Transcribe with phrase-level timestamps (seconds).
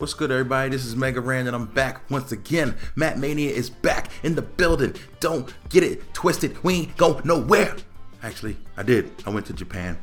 [0.00, 0.70] What's good, everybody?
[0.70, 2.74] This is Mega Ran, and I'm back once again.
[2.96, 4.94] Matt Mania is back in the building.
[5.20, 6.64] Don't get it twisted.
[6.64, 7.76] We ain't go nowhere.
[8.22, 9.12] Actually, I did.
[9.26, 9.98] I went to Japan,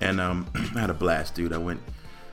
[0.00, 1.52] and um, I had a blast, dude.
[1.52, 1.82] I went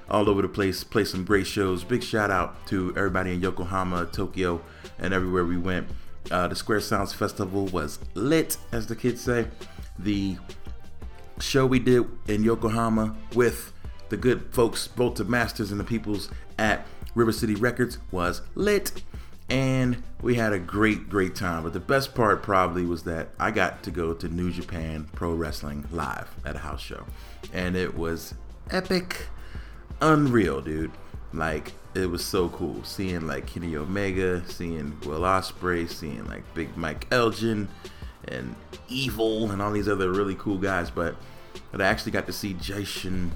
[0.09, 1.84] all over the place, played some great shows.
[1.84, 4.61] Big shout out to everybody in Yokohama, Tokyo,
[4.98, 5.89] and everywhere we went.
[6.31, 9.45] Uh, the Square Sounds Festival was lit, as the kids say.
[9.98, 10.38] The
[11.42, 13.73] show we did in Yokohama with
[14.08, 19.04] the good folks, both the masters and the peoples at River City Records was lit.
[19.50, 21.64] And we had a great, great time.
[21.64, 25.34] But the best part probably was that I got to go to New Japan Pro
[25.34, 27.06] Wrestling live at a house show.
[27.52, 28.36] And it was
[28.70, 29.28] epic,
[30.02, 30.92] unreal, dude.
[31.34, 32.84] Like, it was so cool.
[32.84, 37.70] Seeing like Kenny Omega, seeing Will Ospreay, seeing like Big Mike Elgin
[38.28, 38.56] and
[38.88, 40.92] Evil and all these other really cool guys.
[40.92, 41.16] But,
[41.72, 43.32] but I actually got to see Jushin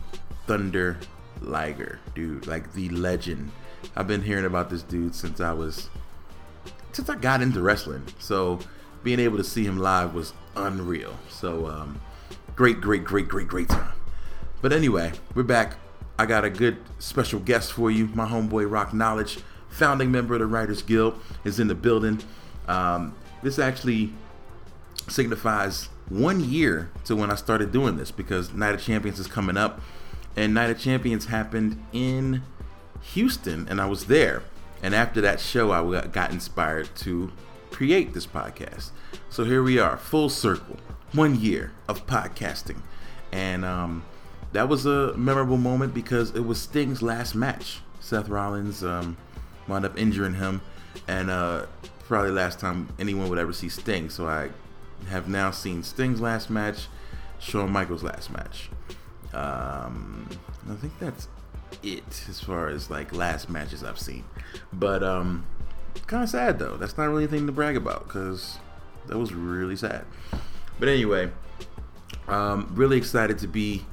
[0.46, 0.98] Thunder
[1.42, 2.46] Liger, dude.
[2.46, 3.52] Like the legend
[3.96, 5.90] I've been hearing about this dude since I was
[6.92, 8.06] since I got into wrestling.
[8.20, 8.60] So
[9.04, 11.18] being able to see him live was unreal.
[11.30, 12.02] So um,
[12.56, 13.94] great, great, great, great, great time.
[14.62, 15.76] But anyway, we're back.
[16.18, 18.08] I got a good special guest for you.
[18.14, 22.22] My homeboy Rock Knowledge, founding member of the Writers Guild, is in the building.
[22.68, 24.14] Um, this actually
[25.10, 29.58] signifies one year to when I started doing this because Night of Champions is coming
[29.58, 29.82] up,
[30.36, 32.44] and Night of Champions happened in
[33.14, 34.44] Houston, and I was there.
[34.82, 37.32] And after that show, I got inspired to
[37.72, 38.92] create this podcast.
[39.30, 40.78] So here we are, full circle,
[41.14, 42.82] one year of podcasting.
[43.32, 44.04] And um,
[44.52, 47.80] that was a memorable moment because it was Sting's last match.
[48.00, 49.18] Seth Rollins um,
[49.68, 50.62] wound up injuring him,
[51.08, 51.66] and uh,
[52.08, 54.10] probably last time anyone would ever see Sting.
[54.10, 54.50] So I
[55.10, 56.88] have now seen Sting's last match,
[57.40, 58.70] Shawn Michaels' last match.
[59.34, 60.30] Um,
[60.70, 61.28] I think that's
[61.82, 64.24] it as far as like last matches I've seen.
[64.72, 65.46] But um,
[66.08, 66.78] kind of sad though.
[66.78, 68.60] That's not really anything to brag about because
[69.08, 70.06] that was really sad.
[70.80, 71.32] But anyway,
[72.28, 73.86] um, really excited to be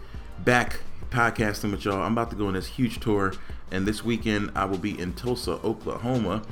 [0.44, 0.80] back
[1.10, 2.02] podcasting with y'all.
[2.02, 3.34] I'm about to go on this huge tour,
[3.70, 6.42] and this weekend I will be in Tulsa, Oklahoma,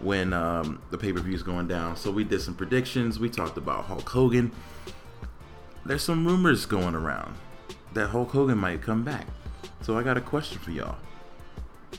[0.00, 1.96] when um, the pay per view is going down.
[1.96, 3.18] So we did some predictions.
[3.18, 4.52] We talked about Hulk Hogan.
[5.84, 7.36] There's some rumors going around
[7.94, 9.26] that Hulk Hogan might come back.
[9.82, 10.96] So I got a question for y'all.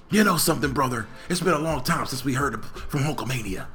[0.10, 1.08] You know something, brother?
[1.30, 3.68] It's been a long time since we heard from Hulkamania.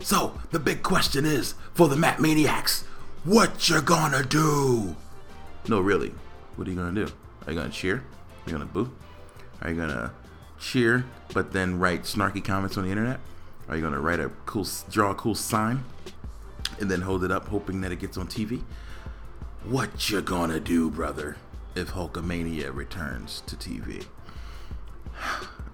[0.00, 2.84] So the big question is for the Matt Maniacs,
[3.24, 4.96] what you gonna do?
[5.68, 6.12] No, really,
[6.56, 7.12] what are you gonna do?
[7.46, 7.96] Are you gonna cheer?
[7.96, 8.90] Are you gonna boo?
[9.62, 10.12] Are you gonna
[10.58, 13.20] cheer but then write snarky comments on the internet?
[13.68, 15.84] Are you gonna write a cool, draw a cool sign,
[16.80, 18.62] and then hold it up hoping that it gets on TV?
[19.64, 21.36] What you gonna do, brother?
[21.74, 24.04] If Hulkamania returns to TV.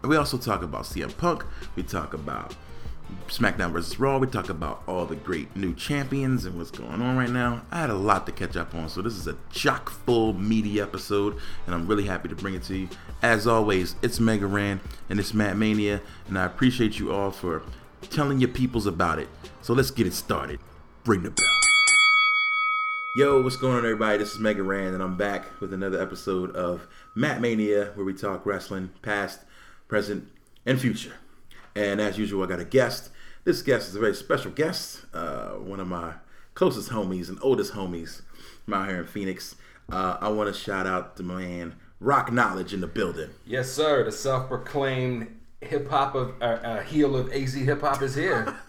[0.03, 1.45] We also talk about CM Punk.
[1.75, 2.55] We talk about
[3.29, 3.99] SmackDown vs.
[3.99, 4.19] Raw.
[4.19, 7.63] We talk about all the great new champions and what's going on right now.
[7.71, 10.81] I had a lot to catch up on, so this is a chock full meaty
[10.81, 11.37] episode,
[11.67, 12.89] and I'm really happy to bring it to you.
[13.23, 17.63] As always, it's Mega Ran and it's Matt Mania, and I appreciate you all for
[18.11, 19.29] telling your peoples about it.
[19.63, 20.61] So let's get it started.
[21.05, 21.58] Bring the bell.
[23.19, 24.17] Yo, what's going on, everybody?
[24.17, 26.87] This is Mega Ran, and I'm back with another episode of
[27.17, 29.41] Matt Mania, where we talk wrestling, past,
[29.89, 30.29] present,
[30.65, 31.15] and future.
[31.75, 33.11] And as usual, I got a guest.
[33.43, 36.13] This guest is a very special guest, uh, one of my
[36.55, 38.23] closest homies and oldest homies
[38.65, 39.57] from out here in Phoenix.
[39.91, 43.31] Uh, I want to shout out to my man Rock Knowledge in the building.
[43.45, 44.05] Yes, sir.
[44.05, 45.27] The self-proclaimed
[45.61, 48.55] hip hop of uh, uh, heel of AZ hip hop is here.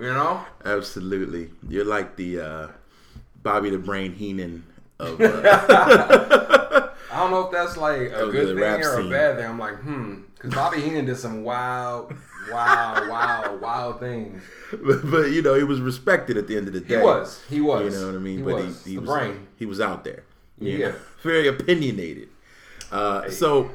[0.00, 0.44] you know?
[0.64, 1.50] Absolutely.
[1.68, 2.68] You're like the uh,
[3.42, 4.64] Bobby the Brain Heenan
[4.98, 5.20] of.
[5.20, 5.42] Uh,
[7.12, 9.46] I don't know if that's like a good thing or a bad thing.
[9.46, 12.14] I'm like, hmm, because Bobby Heenan did some wild,
[12.50, 14.42] wild, wild, wild things.
[14.70, 16.96] but, but you know, he was respected at the end of the day.
[16.96, 17.42] He was.
[17.50, 17.92] He was.
[17.94, 18.38] You know what I mean?
[18.38, 18.84] He but was.
[18.84, 19.46] he, he The was brain.
[19.58, 20.24] he was out there.
[20.58, 20.92] Yeah.
[21.22, 22.28] very opinionated.
[22.90, 23.70] Uh, So,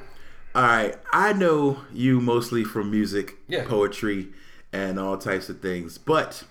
[0.56, 3.66] all right, I know you mostly from music, Yeah.
[3.68, 4.30] poetry,
[4.74, 5.98] and all types of things.
[6.00, 6.44] But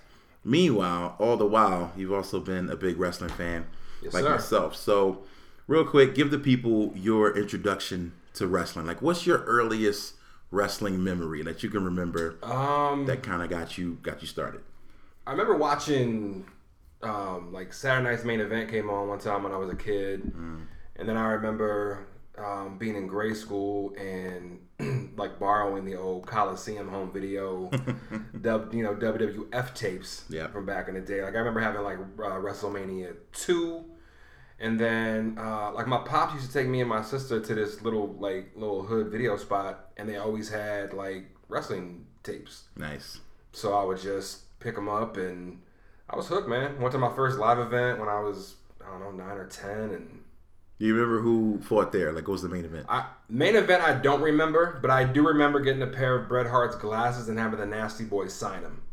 [0.47, 3.65] meanwhile, all the while, you've also been a big wrestling fan,
[4.01, 4.31] Yes, like sir.
[4.31, 4.75] myself.
[4.75, 5.23] So,
[5.67, 8.85] real quick, give the people your introduction to wrestling.
[8.87, 10.13] Like, what's your earliest
[10.51, 14.61] wrestling memory that you can remember Um, that kind of got you got you started?
[15.25, 16.45] I remember watching
[17.03, 20.23] um, like Saturday Night's main event came on one time when I was a kid,
[20.35, 20.61] Mm.
[20.95, 22.07] and then I remember
[22.37, 24.59] um, being in grade school and
[25.17, 27.69] like borrowing the old Coliseum home video,
[28.41, 30.47] dub, you know WWF tapes Yeah.
[30.47, 31.23] from back in the day.
[31.23, 33.85] Like I remember having like uh, WrestleMania two.
[34.59, 37.83] And then, uh, like my pops used to take me and my sister to this
[37.83, 42.63] little like little hood video spot, and they always had like wrestling tapes.
[42.75, 43.19] Nice.
[43.51, 45.59] So I would just pick them up, and
[46.09, 46.81] I was hooked, man.
[46.81, 49.91] Went to my first live event when I was I don't know nine or ten,
[49.91, 50.21] and
[50.79, 52.11] Do you remember who fought there?
[52.13, 52.85] Like, what was the main event?
[52.87, 56.45] I main event I don't remember, but I do remember getting a pair of Bret
[56.47, 58.83] Hart's glasses and having the Nasty Boys sign them.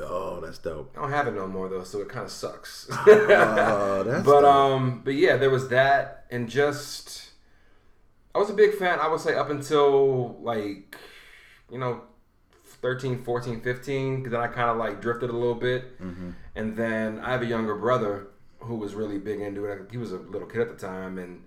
[0.00, 0.92] Oh, that's dope.
[0.96, 2.86] I don't have it no more though, so it kind of sucks.
[3.06, 3.06] That's
[4.24, 4.44] but dope.
[4.44, 7.30] um, but yeah, there was that, and just
[8.34, 8.98] I was a big fan.
[9.00, 10.96] I would say up until like
[11.70, 12.02] you know
[12.80, 16.30] 13, 14, 15, because then I kind of like drifted a little bit, Mm-hmm.
[16.54, 18.28] and then I have a younger brother
[18.60, 19.88] who was really big into it.
[19.90, 21.42] He was a little kid at the time, and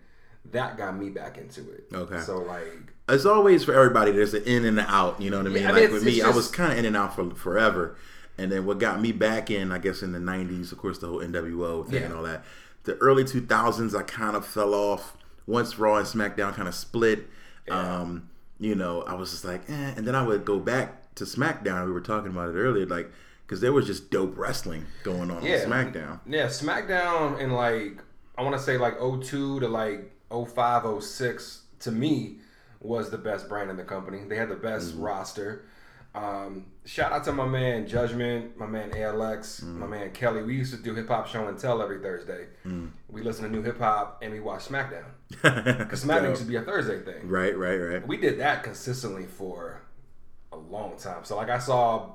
[0.51, 1.85] that got me back into it.
[1.93, 2.19] Okay.
[2.21, 4.11] So like, It's always for everybody.
[4.11, 5.21] There's an in and an out.
[5.21, 5.63] You know what I mean?
[5.63, 7.29] Yeah, I like mean, with me, it's I was kind of in and out for
[7.35, 7.95] forever.
[8.37, 11.07] And then what got me back in, I guess, in the '90s, of course, the
[11.07, 12.05] whole NWO thing Yeah.
[12.07, 12.43] and all that.
[12.83, 15.15] The early 2000s, I kind of fell off.
[15.45, 17.27] Once Raw and SmackDown kind of split,
[17.69, 18.29] um,
[18.59, 19.93] you know, I was just like, eh.
[19.97, 21.85] And then I would go back to SmackDown.
[21.85, 23.11] We were talking about it earlier, like,
[23.51, 25.65] because there was just dope wrestling going on Yeah.
[25.65, 26.19] on SmackDown.
[26.25, 28.01] yeah, SmackDown in like
[28.37, 32.37] I want to say like 02 to like 05, 06 to me
[32.79, 34.19] was the best brand in the company.
[34.25, 35.01] They had the best mm-hmm.
[35.01, 35.65] roster.
[36.15, 39.75] Um, shout out to my man Judgment, my man ALX, mm.
[39.75, 40.43] my man Kelly.
[40.43, 42.47] We used to do hip hop show and tell every Thursday.
[42.65, 42.91] Mm.
[43.09, 46.55] We listen to new hip hop and we watch SmackDown because SmackDown used to be
[46.55, 47.27] a Thursday thing.
[47.27, 48.07] Right, right, right.
[48.07, 49.81] We did that consistently for
[50.53, 51.25] a long time.
[51.25, 52.13] So like I saw,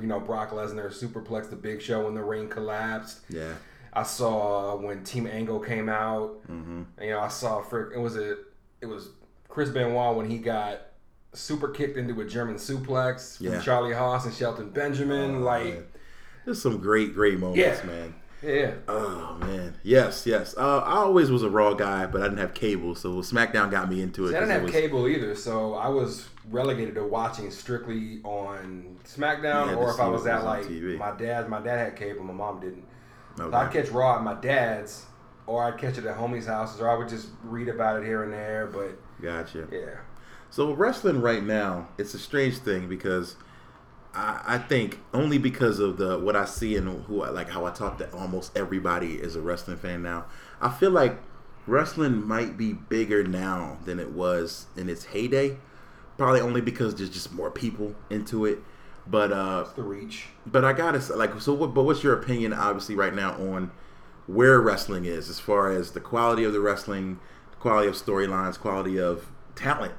[0.00, 3.20] you know, Brock Lesnar superplex the Big Show when the ring collapsed.
[3.28, 3.52] Yeah.
[3.92, 6.46] I saw when Team Angle came out.
[6.48, 6.82] Mm-hmm.
[7.02, 7.88] You know, I saw frick.
[7.94, 8.36] It was a.
[8.80, 9.08] It was
[9.48, 10.82] Chris Benoit when he got
[11.32, 13.52] super kicked into a German suplex Yeah.
[13.52, 15.42] from Charlie Haas and Shelton Benjamin.
[15.42, 15.84] like, man.
[16.44, 17.86] There's some great, great moments, Yeah.
[17.86, 18.14] man.
[18.42, 20.54] Yeah, Oh man, yes, yes.
[20.56, 23.88] Uh, I always was a Raw guy, but I didn't have cable, so SmackDown got
[23.90, 24.30] me into it.
[24.30, 28.96] See, I didn't have was- cable either, so I was relegated to watching strictly on
[29.04, 30.96] SmackDown, or if I was at like TV.
[30.98, 31.48] my dad.
[31.48, 32.84] My dad had cable, my mom didn't.
[33.36, 35.04] So I'd catch Raw at my dad's,
[35.46, 38.24] or I'd catch it at homies' houses, or I would just read about it here
[38.24, 38.66] and there.
[38.66, 39.68] But Gotcha.
[39.70, 39.96] yeah,
[40.50, 43.36] So wrestling right now, it's a strange thing because
[44.14, 47.66] I, I think only because of the what I see and who I like how
[47.66, 50.26] I talk to almost everybody is a wrestling fan now.
[50.60, 51.18] I feel like
[51.66, 55.58] wrestling might be bigger now than it was in its heyday.
[56.16, 58.58] Probably only because there's just more people into it.
[59.06, 60.26] But uh, the reach.
[60.46, 61.72] But I gotta say, like, so what?
[61.72, 63.70] But what's your opinion, obviously, right now on
[64.26, 67.18] where wrestling is, as far as the quality of the wrestling,
[67.50, 69.94] the quality of storylines, quality of talent,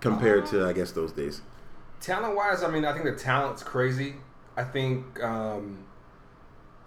[0.00, 1.40] compared to, I guess, those days.
[2.00, 4.14] Talent wise, I mean, I think the talent's crazy.
[4.56, 5.84] I think um,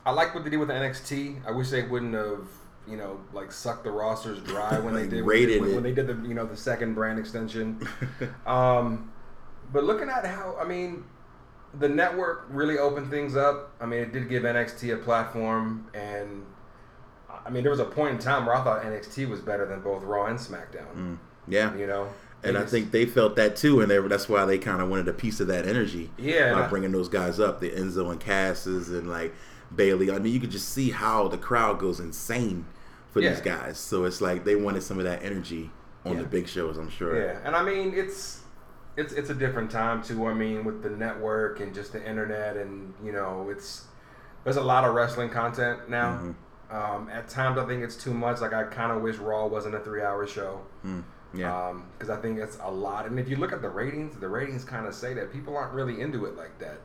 [0.05, 1.45] I like what they did with the NXT.
[1.47, 2.47] I wish they wouldn't have,
[2.87, 5.23] you know, like sucked the rosters dry when they did
[5.61, 5.75] when, it.
[5.75, 7.79] when they did the you know the second brand extension.
[8.47, 9.11] um,
[9.71, 11.03] but looking at how, I mean,
[11.77, 13.71] the network really opened things up.
[13.79, 16.43] I mean, it did give NXT a platform, and
[17.45, 19.81] I mean, there was a point in time where I thought NXT was better than
[19.81, 21.17] both Raw and SmackDown.
[21.47, 22.09] Yeah, You know,
[22.43, 24.89] and They I think they felt that too, and they, that's why they kind of
[24.89, 26.09] wanted a piece of that energy.
[26.17, 29.33] Yeah, by bringing those guys up, the Enzo and Casses and like
[29.75, 30.09] Bayley.
[30.11, 32.65] I mean, you could just see how the crowd goes insane
[33.11, 33.77] for these guys.
[33.77, 35.71] So it's like they wanted some of that energy
[36.05, 36.21] on Yeah.
[36.21, 36.77] the big shows.
[36.77, 37.19] I'm sure.
[37.19, 38.41] Yeah, and I mean it's
[38.95, 40.27] it's it's a different time too.
[40.27, 43.85] I mean with the network and just the internet and you know it's
[44.43, 46.13] there's a lot of wrestling content now.
[46.13, 46.31] Mm-hmm.
[46.75, 48.41] Um, at times I think it's too much.
[48.41, 50.61] Like I kind of wish Raw wasn't a three hour show.
[51.33, 51.73] Yeah.
[51.97, 53.05] because I think it's a lot.
[53.05, 55.73] And if you look at the ratings, the ratings kind of say that people aren't
[55.73, 56.79] really into it like that.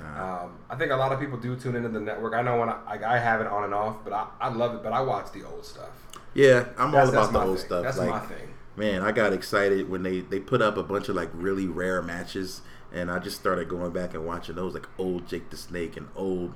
[0.00, 2.32] Um, I think a lot of people do tune into the network.
[2.32, 4.74] I know when I, like, I have it on and off, but I, I love
[4.74, 4.82] it.
[4.82, 5.90] But I watch the old stuff.
[6.32, 7.66] Yeah, I'm That's- all about the old thing.
[7.66, 7.82] stuff.
[7.82, 8.48] That's like, my thing.
[8.76, 12.00] Man, I got excited when they they put up a bunch of like really rare
[12.00, 15.96] matches, and I just started going back and watching those like old Jake the Snake
[15.98, 16.54] and old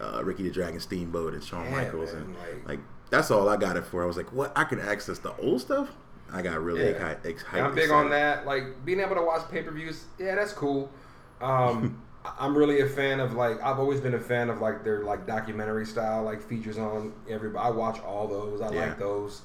[0.00, 3.48] uh, Ricky the Dragon Steamboat and Shawn Yeah, Michaels man, and like- like, that's all
[3.48, 4.02] I got it for.
[4.02, 4.52] I was like, what?
[4.56, 5.90] I can access the old stuff.
[6.32, 6.92] I got really Yeah.
[7.14, 7.58] exci- excited.
[7.58, 8.46] And I'm big on that.
[8.46, 10.04] Like being able to watch pay per views.
[10.18, 10.90] Yeah, that's cool.
[11.40, 12.02] Um,
[12.40, 15.26] I'm really a fan of like I've always been a fan of like their like
[15.26, 17.64] documentary style like features on everybody.
[17.64, 18.60] I watch all those.
[18.60, 18.80] I Yeah.
[18.86, 19.42] like those.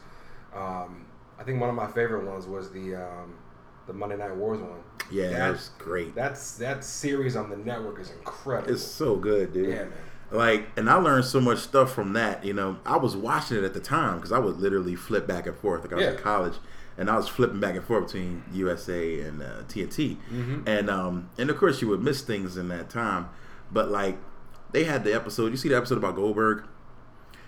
[0.56, 1.06] Um,
[1.40, 3.36] I think one of my favorite ones was the um,
[3.88, 4.80] the Monday Night Wars one.
[5.12, 6.16] Yeah, that That- was great.
[6.16, 8.74] That's that series on the network is incredible.
[8.74, 9.70] It's so good, dude.
[9.70, 9.94] Yeah, man.
[10.32, 12.46] Like, and I learned so much stuff from that.
[12.46, 15.46] You know, I was watching it at the time because I would literally flip back
[15.48, 15.82] and forth.
[15.84, 16.54] Like I was in college,
[16.98, 20.68] and I was flipping back and forth between USA and uh, TNT, Mm-hmm.
[20.68, 23.28] and um, and of course you would miss things in that time.
[23.72, 24.18] But like,
[24.72, 25.52] they had the episode.
[25.52, 26.64] You see the episode about Goldberg,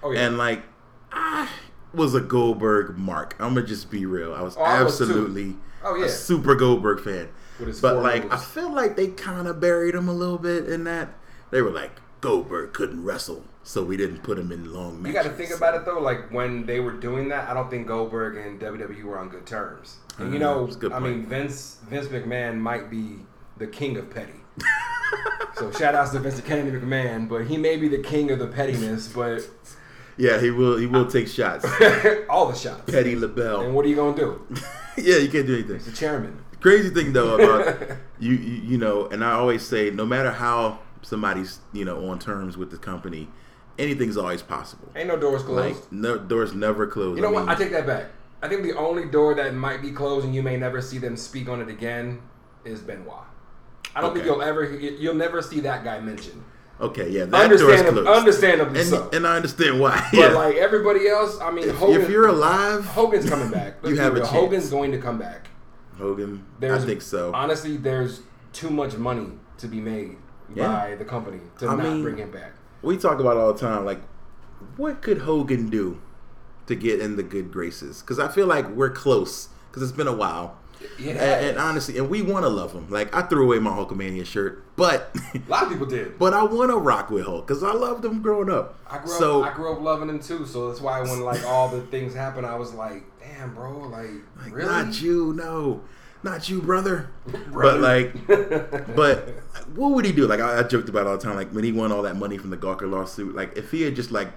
[0.01, 0.25] oh yeah.
[0.27, 0.63] and like,
[1.11, 1.47] I
[1.93, 3.35] was a Goldberg mark.
[3.39, 4.33] I'm gonna just be real.
[4.33, 6.05] I was Oh, I was absolutely Oh, yeah.
[6.05, 7.29] a super Goldberg fan.
[7.81, 8.45] But like, I moves.
[8.45, 11.09] feel like they kind of buried him a little bit in that.
[11.51, 11.91] They were like,
[12.23, 15.15] Goldberg couldn't wrestle, so we didn't put him in long matches.
[15.15, 15.99] You got to think about it though.
[15.99, 19.45] Like when they were doing that, I don't think Goldberg and WWE were on good
[19.45, 19.97] terms.
[20.17, 21.03] And you Mm, know, I point.
[21.03, 23.17] mean, Vince Vince McMahon might be
[23.57, 24.39] the king of petty.
[25.55, 28.47] so shout outs to Vince Kennedy McMahon, but he may be the king of the
[28.47, 29.41] pettiness, but
[30.17, 30.77] Yeah, he will.
[30.77, 31.65] He will take shots.
[32.29, 32.89] all the shots.
[32.91, 33.61] Petty Label.
[33.61, 34.47] And what are you gonna do?
[34.95, 35.75] yeah, you can't do anything.
[35.77, 36.39] He's the chairman.
[36.61, 40.79] Crazy thing though about you, you, you know, and I always say, no matter how
[41.03, 43.27] somebody's you know on terms with the company,
[43.77, 44.89] anything's always possible.
[44.95, 45.75] Ain't no doors closed.
[45.75, 47.15] Like no doors never close.
[47.15, 47.50] you know I what?
[47.50, 48.07] I take that back.
[48.41, 51.15] I think the only door that might be closed and you may never see them
[51.15, 52.22] speak on it again
[52.65, 53.24] is Benoit.
[53.95, 56.43] I don't think you'll ever you'll never see that guy mentioned.
[56.81, 58.19] Okay, yeah, that door's Understandably, closed.
[58.19, 59.10] understandably and, so.
[59.13, 60.07] and I understand why.
[60.12, 60.27] But yeah.
[60.29, 63.75] like everybody else, I mean, Hogan, if you're alive, Hogan's coming back.
[63.83, 64.31] Let's You have a chance.
[64.31, 65.48] Hogan's going to come back.
[65.98, 67.31] Hogan, There's, I think so.
[67.33, 69.27] Honestly, there's too much money
[69.60, 70.17] to be made
[70.53, 70.67] Yeah.
[70.67, 72.53] by the company to I not mean- bring him back.
[72.81, 73.85] we talk about all the time.
[73.85, 74.01] Like,
[74.77, 76.01] what could Hogan do
[76.67, 78.01] to get in the good graces?
[78.01, 79.50] Because I feel like we're close.
[79.69, 80.57] Because it's been a while.
[81.00, 82.89] It And, and honestly, and we want to love him.
[82.89, 86.19] Like I threw away my Hulkamania shirt, but a lot of people did.
[86.19, 88.77] but I want to rock with Hulk because I loved him growing up.
[88.89, 89.53] I grew so up.
[89.53, 90.45] I grew up loving him too.
[90.45, 93.79] So that's why when like all the things happened, I was like, "Damn, bro!
[93.79, 94.09] Like,
[94.41, 94.69] like, really?
[94.69, 95.81] not you, no,
[96.23, 97.09] not you, brother.
[97.51, 97.51] Brother.
[97.51, 98.27] But like,
[98.95, 99.29] but
[99.75, 100.27] what would he do?
[100.27, 101.35] Like I, I joked about all the time.
[101.35, 103.35] Like when he won all that money from the Gawker lawsuit.
[103.35, 104.29] Like if he had just like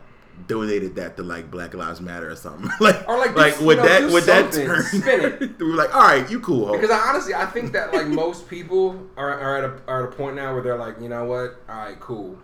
[0.48, 2.70] donated that to like Black Lives Matter or something.
[2.80, 4.66] like Or, like, like do- would know, that do would that something.
[4.66, 4.82] turn?
[4.82, 5.58] Spin it.
[5.58, 6.66] we were like, all right, you cool.
[6.66, 6.80] Hulk.
[6.80, 10.12] Because I honestly, I think that like most people are, are at a are at
[10.12, 11.62] a point now where they're like, you know what?
[11.68, 12.36] All right, cool.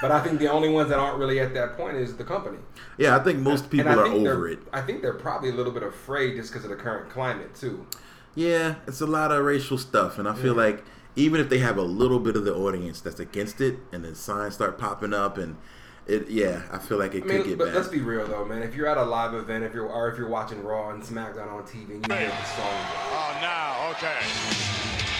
[0.00, 2.58] But I think the only ones that aren't really at that point is the company.
[2.96, 4.60] yeah, I think most people and I are think over it.
[4.72, 7.84] I think they're probably a little bit afraid just because of the current climate too.
[8.34, 10.84] Yeah, it's a lot of racial stuff, and I feel like
[11.16, 14.14] even if they have a little bit of the audience that's against it, and then
[14.16, 15.56] signs start popping up, and
[16.06, 17.74] it, yeah, I feel like it I could mean, get but bad.
[17.76, 18.62] let's be real though, man.
[18.62, 21.52] If you're at a live event, if you're or if you're watching Raw and SmackDown
[21.52, 25.13] on TV and you hear the song, Oh, now, okay.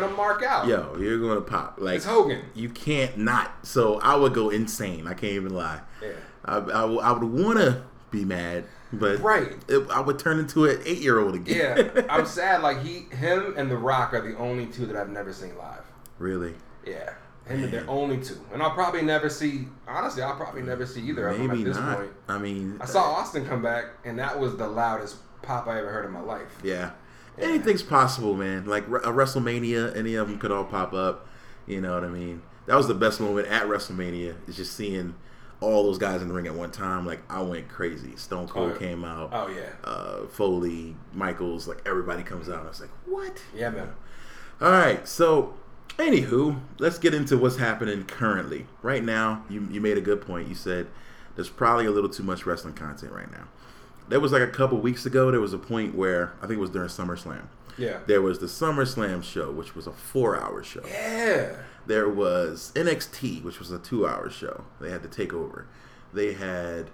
[0.00, 0.66] Gonna mark out.
[0.66, 1.76] Yo, you're gonna pop.
[1.78, 2.42] Like It's Hogan.
[2.54, 3.66] You can't not.
[3.66, 5.06] So I would go insane.
[5.06, 5.80] I can't even lie.
[6.02, 6.10] Yeah.
[6.44, 9.52] I, I, would- I would want to be mad, but Right.
[9.68, 11.90] it, I would turn into an eight year old again.
[11.94, 12.62] Yeah, I'm sad.
[12.62, 15.82] Like he, him, and The Rock are the only two that I've never seen live.
[16.18, 16.54] really.
[16.86, 17.10] Yeah,
[17.44, 19.66] him and the only two, and I'll probably never see.
[19.86, 21.98] Honestly, I'll probably never see either of them at this not.
[21.98, 22.10] point.
[22.28, 25.90] I mean, I saw Austin come back, and that was the loudest pop I ever
[25.90, 26.48] heard in my life.
[26.62, 26.92] Yeah.
[27.40, 28.66] Anything's possible, man.
[28.66, 31.26] Like a WrestleMania, any of them could all pop up.
[31.66, 32.42] You know what I mean?
[32.66, 34.36] That was the best moment at WrestleMania.
[34.48, 35.14] Is just seeing
[35.60, 37.06] all those guys in the ring at one time.
[37.06, 38.16] Like I went crazy.
[38.16, 39.30] Stone Cold Oh, came out.
[39.32, 39.70] Oh, yeah.
[39.84, 42.64] Uh, Foley, Michaels, like everybody comes out.
[42.64, 43.42] I was like, what?
[43.54, 43.90] Yeah, man.
[44.60, 45.06] All right.
[45.06, 45.54] So,
[45.98, 48.66] anywho, let's get into what's happening currently.
[48.82, 50.48] Right now, you you made a good point.
[50.48, 50.86] You said
[51.34, 53.48] there's probably a little too much wrestling content right now.
[54.08, 55.30] There was like a couple weeks ago.
[55.30, 57.48] There was a point where I think it was during SummerSlam.
[57.76, 58.00] Yeah.
[58.06, 60.82] There was the SummerSlam show, which was a four-hour show.
[60.86, 61.56] Yeah.
[61.86, 64.64] There was NXT, which was a two-hour show.
[64.80, 65.66] They had to take over.
[66.12, 66.90] They had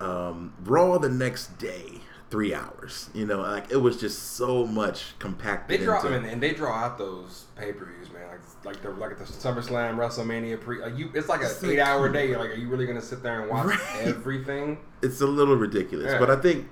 [0.00, 2.00] um, Raw the next day,
[2.34, 3.10] three hours.
[3.14, 5.78] You know, like it was just so much compacted.
[5.78, 8.26] They draw into, I mean, and they draw out those pay per views, man.
[8.26, 10.80] Like like the like the SummerSlam, WrestleMania pre.
[10.82, 12.34] Like you, it's like an eight hour day.
[12.36, 13.80] Like, are you really gonna sit there and watch Right.
[13.98, 14.78] everything?
[15.00, 16.10] it's a little ridiculous.
[16.10, 16.18] Yeah.
[16.18, 16.66] But I think,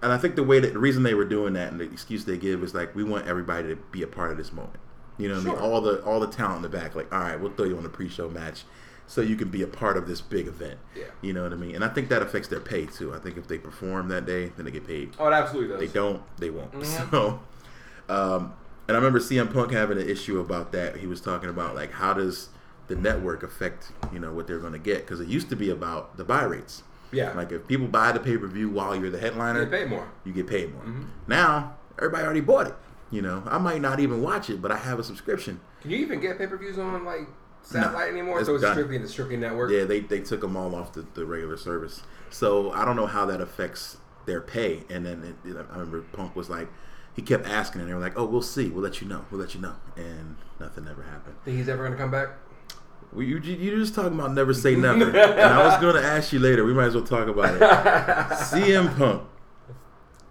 [0.00, 2.24] and I think the way that the reason they were doing that and the excuse
[2.24, 4.78] they give is like we want everybody to be a part of this moment.
[5.18, 5.58] You know what I mean?
[5.58, 7.82] All the all the talent in the back, like all right, we'll throw you on
[7.82, 8.62] the pre-show match,
[9.12, 10.78] so you can be a part of this big event.
[10.96, 11.04] Yeah.
[11.20, 11.74] You know what I mean?
[11.74, 13.12] And I think that affects their pay too.
[13.14, 15.10] I think if they perform that day, then they get paid.
[15.18, 15.80] Oh, it absolutely does.
[15.80, 16.72] They don't, they won't.
[16.72, 17.10] Mhm.
[17.10, 17.40] So,
[18.08, 18.54] um,
[18.88, 20.96] and I remember CM Punk having an issue about that.
[20.96, 22.48] He was talking about like how does
[22.88, 25.68] the network affect you know what they're going to get because it used to be
[25.68, 26.82] about the buy rates.
[27.12, 27.32] Yeah.
[27.34, 30.08] Like if people buy the pay per view while you're the headliner, You pay more.
[30.24, 30.84] You get paid more.
[30.84, 31.04] Mm-hmm.
[31.28, 32.74] Now everybody already bought it.
[33.10, 35.60] You know, I might not even watch it, but I have a subscription.
[35.82, 37.28] Can you even get pay per views on like
[37.62, 38.38] satellite anymore?
[38.38, 38.74] it's so it's done.
[38.74, 39.70] strictly the strictly network.
[39.70, 42.02] Yeah, they, they took them all off the, the regular service.
[42.30, 44.84] So I don't know how that affects their pay.
[44.88, 46.68] And then it, I remember Punk was like,
[47.14, 48.68] he kept asking, and they were like, "Oh, we'll see.
[48.68, 49.26] We'll let you know.
[49.30, 51.36] We'll let you know." And nothing ever happened.
[51.44, 52.30] Think he's ever gonna come back?
[53.12, 56.32] Well, you you just talking about never say never, and I was going to ask
[56.32, 56.64] you later.
[56.64, 57.60] We might as well talk about it.
[57.60, 59.24] CM Punk,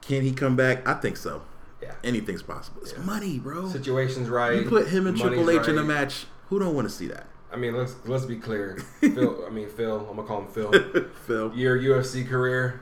[0.01, 0.87] can he come back?
[0.87, 1.43] I think so.
[1.81, 1.93] Yeah.
[2.03, 2.81] Anything's possible.
[2.81, 3.67] It's money, bro.
[3.69, 4.61] Situation's right.
[4.61, 6.25] You put him and Triple H in a match.
[6.51, 7.27] Who don't want to see that?
[7.49, 8.75] I mean, let's let's be clear.
[8.99, 10.05] Phil, I mean Phil.
[10.09, 10.71] I'm gonna call him Phil.
[11.25, 11.53] Phil.
[11.55, 12.81] Your UFC career,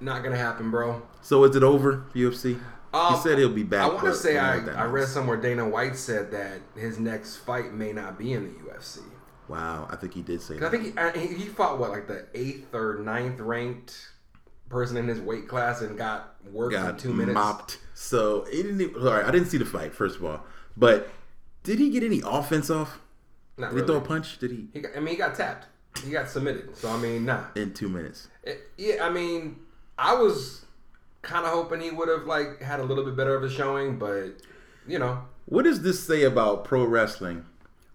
[0.00, 1.00] not gonna happen, bro.
[1.22, 2.04] So is it over?
[2.14, 2.60] UFC?
[2.92, 3.84] Um, he said he'll be back.
[3.84, 7.72] I want to say I, I read somewhere Dana White said that his next fight
[7.72, 8.98] may not be in the UFC.
[9.48, 12.06] Wow, I think he did say 'Cause I think he, I, he fought what like
[12.06, 13.96] the eighth or ninth ranked
[14.68, 17.34] person in his weight class and got worked in two minutes.
[17.34, 17.78] mopped.
[17.94, 18.80] So he didn't.
[18.82, 19.94] Even, sorry, I didn't see the fight.
[19.94, 20.44] First of all,
[20.76, 21.08] but
[21.62, 22.98] did he get any offense off?
[23.58, 24.38] Not Did he throw a punch?
[24.38, 25.66] Did he He got, I mean, he got tapped.
[26.04, 26.76] He got submitted.
[26.76, 27.44] So I mean, nah.
[27.54, 28.28] in two minutes?
[28.42, 29.56] It- yeah, I mean,
[29.98, 30.66] I was
[31.22, 33.98] kind of hoping he would have like had a little bit better of a showing,
[33.98, 34.34] but
[34.86, 37.44] you know, What does this say about pro wrestling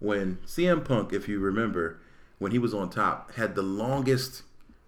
[0.00, 2.00] when CM Punk, if you remember,
[2.38, 4.42] when he was on top, had the longest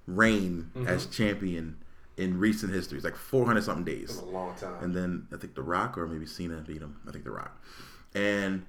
[0.06, 0.88] reign Mm-hmm.
[0.88, 1.76] as champion
[2.16, 2.98] in recent history?
[2.98, 4.18] It's like 400 something days.
[4.18, 4.82] a long time.
[4.82, 6.96] And then I think The Rock or maybe Cena beat him.
[7.08, 7.62] I think The Rock.
[8.14, 8.66] And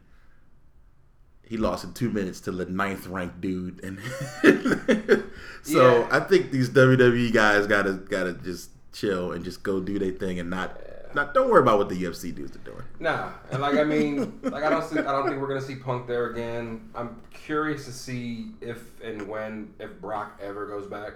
[1.48, 3.84] he lost in two minutes to the ninth ranked dude.
[3.84, 4.00] And
[5.64, 6.08] so Yeah.
[6.12, 10.40] I think these WWE guys gotta gotta just chill and just go do their thing
[10.40, 10.80] and not
[11.14, 12.84] not don't worry about what the UFC dudes are doing.
[13.00, 15.76] Nah, and like I mean, like I don't see, I don't think we're gonna see
[15.76, 16.90] Punk there again.
[16.94, 21.14] I'm curious to see if and when if Brock ever goes back,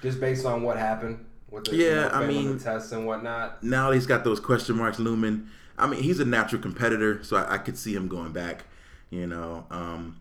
[0.00, 3.62] just based on what happened with the you Yeah, know, I mean- tests and whatnot.
[3.64, 5.48] Now he's got those question marks looming.
[5.76, 8.64] I mean, he's a natural competitor, so I, I could see him going back.
[9.12, 10.18] You know, um,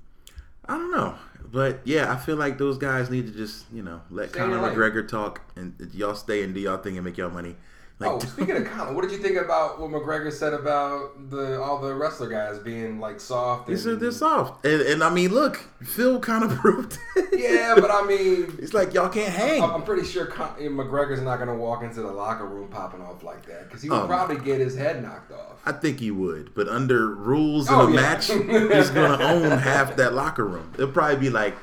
[0.66, 1.16] I don't know,
[1.50, 4.58] but yeah, I feel like those guys need to just you know let Stay Conor.
[4.58, 7.56] McGregor talk and y'all stay and do y'all thing and make y'all money.
[8.02, 11.62] Like, Oh, speaking of Conor, what did you think about what McGregor said about the
[11.62, 13.68] all the wrestler guys being like soft?
[13.68, 16.98] He And, said they're soft, and, and I mean, look, Phil kind of proved.
[17.16, 17.40] it.
[17.40, 19.62] Yeah, but I mean, it's like y'all can't hang.
[19.64, 23.02] I'm I'm pretty sure Con- eh, McGregor's not gonna walk into the locker room popping
[23.02, 24.08] off like that because he would no.
[24.08, 25.60] probably get his head knocked off.
[25.66, 28.02] I think he would, but under rules in Oh, a yeah.
[28.02, 30.72] match, he's gonna own half that locker room.
[30.74, 31.56] It'll probably be like,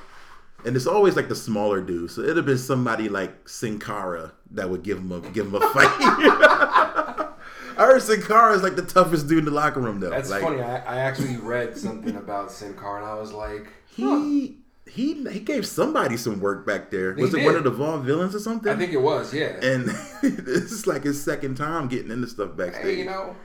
[0.64, 2.11] and it's always like the smaller dude.
[2.11, 5.55] So it'd have been somebody like Sin Cara that would give him a give him
[5.55, 5.88] a fight.
[7.79, 10.11] I heard Sin Cara is like the toughest dude in the locker room though.
[10.11, 10.61] That's like, funny.
[10.61, 15.40] I, I actually read something about Sin Cara and I was like, He he he
[15.40, 17.14] gave somebody some work back there.
[17.14, 18.73] He Was it one of the Vaudevillains or something?
[18.73, 19.59] I think it was, yeah.
[19.62, 19.87] and
[20.23, 22.85] this is like his second time getting into stuff backstage.
[22.85, 23.37] hey, you know,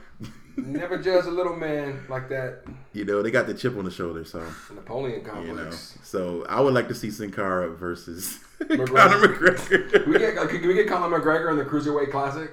[0.56, 2.64] never judge a little man like that.
[2.94, 4.40] You know, they got the chip on the shoulder, so
[4.72, 5.32] Napoleon you know.
[5.32, 5.98] complex.
[6.04, 8.96] So I would like to see Sin Cara versus McGregor.
[8.96, 10.06] Conor McGregor.
[10.06, 12.52] We get, uh, can we get Conor McGregor in the Cruiserweight Classic?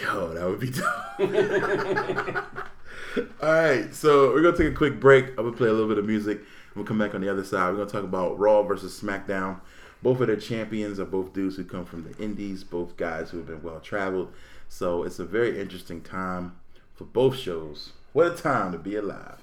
[0.00, 0.86] Yo, that would be dope.
[3.42, 5.28] All right, so we're gonna take a quick break.
[5.30, 6.40] I'm gonna play a little bit of music.
[6.74, 7.70] We'll come back on the other side.
[7.70, 9.60] We're gonna talk about Raw versus SmackDown.
[10.02, 12.64] Both of their champions are both dudes who come from the Indies.
[12.64, 14.32] Both guys who have been well traveled.
[14.70, 16.56] So it's a very interesting time
[16.94, 17.92] for both shows.
[18.14, 19.41] What a time to be alive.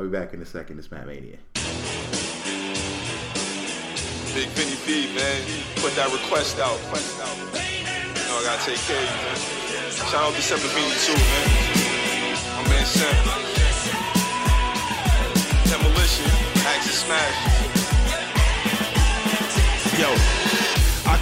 [0.00, 0.78] I'll be back in a second.
[0.78, 1.36] It's Matt Mania.
[4.32, 5.44] Big Vinny B, man.
[5.76, 6.80] Put that request out.
[6.80, 9.36] You know I gotta take care of you, man.
[9.92, 11.52] Shout out to Semper Vini too, man.
[12.56, 13.12] My man Sem.
[15.68, 16.32] Demolition,
[16.64, 17.36] Axis Smash.
[20.00, 20.39] Yo, I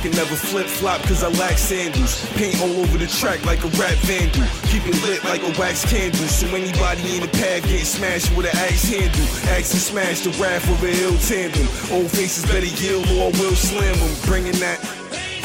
[0.02, 2.24] can never flip flop cause I lack sandals.
[2.34, 4.46] Paint all over the track like a rap vandal.
[4.70, 6.26] Keep it lit like a wax candle.
[6.28, 9.26] So anybody in the pad get smashed with an axe handle.
[9.50, 11.66] Axe and smash the wrath of a ill tandem.
[11.90, 14.14] Old faces better yield or we'll slam them.
[14.26, 14.78] Bringing that.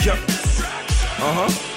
[0.06, 0.18] Yup.
[1.20, 1.73] Uh huh.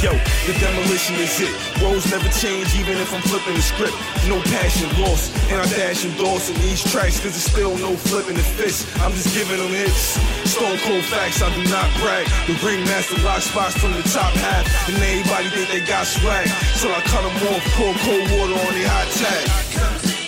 [0.00, 0.16] Yo,
[0.48, 1.52] the demolition is it.
[1.82, 3.92] Roles never change, even if I'm flipping the script.
[4.32, 8.42] No passion lost, and I dash endorsing these tracks, cause it's still no flipping the
[8.42, 8.88] fist.
[9.04, 10.16] I'm just giving them hits.
[10.48, 12.24] Stone cold facts, I do not brag.
[12.48, 16.48] The ringmaster lock spots from the top half, and everybody think they got swag.
[16.80, 20.19] So I cut them off, pour cold water on their hot tag.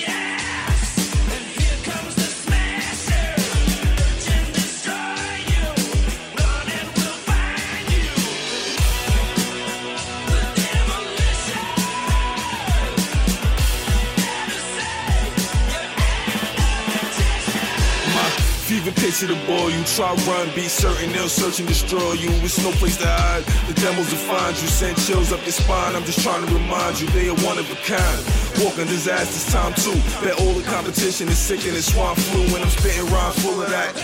[18.11, 18.29] My
[18.67, 22.31] fever pitch of the ball, you try run, be certain they'll search and destroy you.
[22.43, 23.45] It's no place to hide.
[23.69, 25.95] The demos will find you, send chills up your spine.
[25.95, 28.19] I'm just trying to remind you they are one of a kind.
[28.59, 29.95] Walking disasters, time too.
[30.25, 33.63] Bet all the competition is sick and it's swine flu when I'm spitting rhymes full
[33.63, 33.95] of that.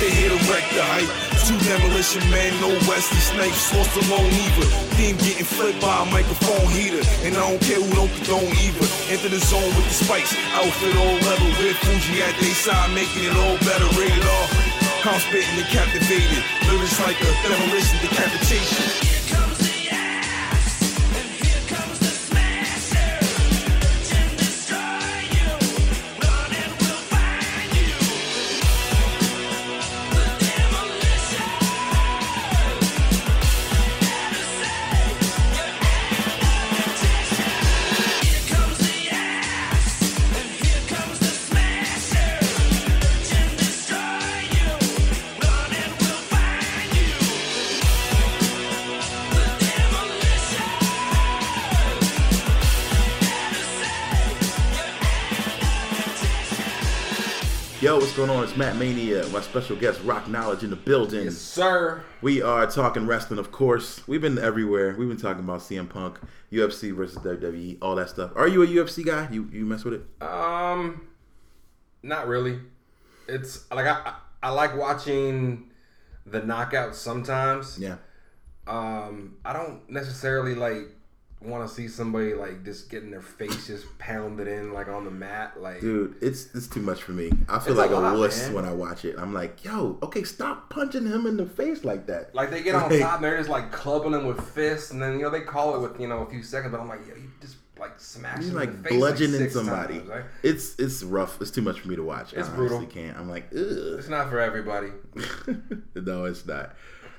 [0.00, 1.25] They here to wreck the hype.
[1.46, 4.66] Two demolition man, no Wesley Snipes, lost alone either.
[4.98, 6.98] Theme getting flipped by a microphone heater.
[7.22, 8.86] And I don't care who don't condone either.
[9.14, 13.30] Enter the zone with the spikes, outfit all level with Fuji at their side, making
[13.30, 14.50] it all better, rated off.
[15.06, 16.42] I'm spitting and captivated.
[16.66, 19.15] Lyrics like a demolition decapitation.
[58.56, 59.26] Matt Mania.
[59.28, 61.24] My special guest, Rock Knowledge, in the building.
[61.24, 62.02] Yes, sir.
[62.22, 64.06] We are talking wrestling, of course.
[64.08, 64.94] We've been everywhere.
[64.96, 66.18] We've been talking about CM Punk,
[66.50, 68.32] UFC versus WWE, all that stuff.
[68.34, 69.28] Are you a UFC guy?
[69.30, 70.22] You you mess with it?
[70.22, 71.06] Um,
[72.02, 72.58] not really.
[73.28, 75.70] It's like I I like watching
[76.24, 77.78] the knockouts sometimes.
[77.78, 77.96] Yeah.
[78.66, 80.95] Um, I don't necessarily like
[81.46, 85.10] want to see somebody like just getting their face just pounded in like on the
[85.10, 85.60] mat.
[85.60, 87.30] Like, Dude, it's it's too much for me.
[87.48, 88.54] I feel like a lot, wuss man.
[88.54, 89.16] when I watch it.
[89.18, 92.34] I'm like, yo, okay, stop punching him in the face like that.
[92.34, 95.00] like they get on Like- top and they're just like clubbing him with fists, and
[95.02, 97.00] then you know they call it with you know a few seconds, but I'm like,
[97.08, 99.98] yeah, you just like smash He's him like in the face bludgeoning like somebody.
[99.98, 100.24] times, right?
[100.42, 101.40] It's it's rough.
[101.42, 102.32] It's too much for me to watch.
[102.32, 102.84] It's I brutal.
[102.86, 103.16] can't.
[103.18, 103.98] I'm like, ugh.
[103.98, 104.88] It's not for everybody.
[105.94, 106.74] no, it's not.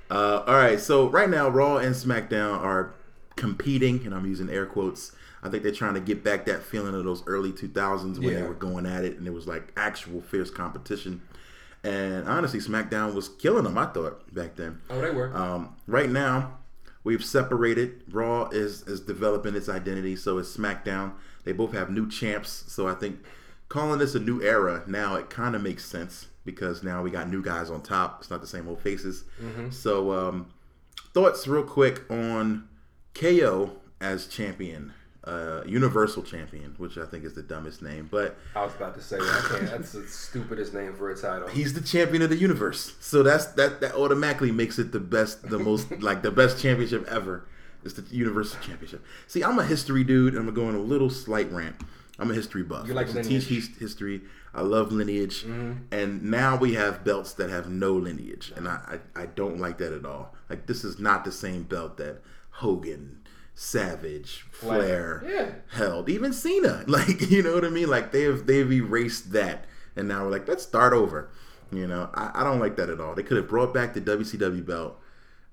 [0.10, 2.94] Uh, all right, so right now, Raw and SmackDown are
[3.38, 5.14] competing, and I'm using air quotes.
[5.42, 8.42] I think they're trying to get back that feeling of those early 2000s when they
[8.48, 11.22] were going at it, and it was like actual fierce competition.
[11.84, 13.78] And honestly, SmackDown was killing them.
[13.78, 14.82] I thought back then.
[14.90, 15.34] Oh, they were.
[15.36, 16.58] Um, right now,
[17.04, 18.04] we've separated.
[18.12, 21.14] Raw is is developing its identity, so is SmackDown.
[21.46, 23.20] They both have new champs, so I think
[23.70, 27.30] calling this a new era now it kind of makes sense because now we got
[27.30, 28.18] new guys on top.
[28.22, 29.24] It's not the same old faces.
[29.70, 30.48] So, um,
[31.14, 32.68] thoughts real quick on
[33.18, 38.64] KO as champion, uh, Universal Champion, which I think is the dumbest name, but I
[38.64, 39.18] was about to say.
[39.20, 41.48] That's the stupidest name for a title.
[41.48, 42.96] he's the champion of the universe.
[43.00, 47.08] So that's that that automatically makes it the best, the most like the best championship
[47.08, 47.46] ever.
[47.84, 49.06] It's the Universal Championship.
[49.28, 50.36] See, I'm a history dude.
[50.36, 51.76] I'm gonna go on a little slight rant.
[52.20, 52.88] I'm a history buff.
[52.88, 53.44] You like I teach.
[53.44, 53.80] Mm-hmm.
[53.80, 54.22] history.
[54.54, 59.24] I love lineage, and now we have belts that have no lineage, and I, I
[59.24, 60.34] I don't like that at all.
[60.50, 62.22] Like this is not the same belt that
[62.58, 63.20] Hogan,
[63.54, 65.52] Savage, Flair, Yeah.
[65.76, 66.10] held.
[66.10, 67.90] Even Cena, like you know what I mean.
[67.90, 69.66] Like they've they've erased that,
[69.96, 71.30] and now we're like, let's start over.
[71.72, 73.14] You know, I, I don't like that at all.
[73.14, 75.00] They could have brought back the WCW belt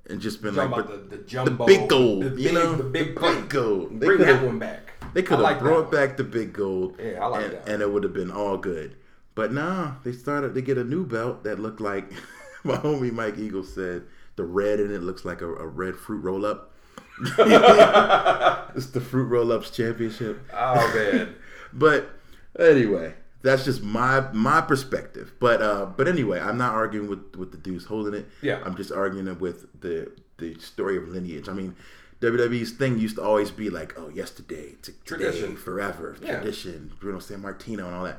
[0.09, 2.77] and just been like, the, the jumbo, big gold, the you know?
[2.77, 4.01] the big The big gold.
[4.01, 4.93] They Bring that one back.
[5.13, 6.97] they could have like brought back the big gold.
[7.03, 8.97] Yeah, I like and, that and it would have been all good.
[9.35, 12.13] But nah, they started to get a new belt that looked like
[12.65, 14.05] my homie Mike Eagle said.
[14.37, 16.74] The red in it looks like a, a red fruit roll up.
[18.75, 20.41] it's the fruit roll ups championship.
[20.53, 21.35] Oh man,
[21.73, 22.11] But
[22.59, 25.33] anyway, that's just my my perspective.
[25.39, 28.27] But uh, but anyway, I'm not arguing with with the dudes holding it.
[28.43, 28.61] Yeah.
[28.65, 31.49] I'm just arguing with the the story of lineage.
[31.49, 31.77] I mean,
[32.21, 35.57] WWE's thing used to always be like, oh, yesterday, to today, Tradition.
[35.57, 36.37] forever, Yeah.
[36.41, 38.19] tradition, Bruno Sammartino, and all that.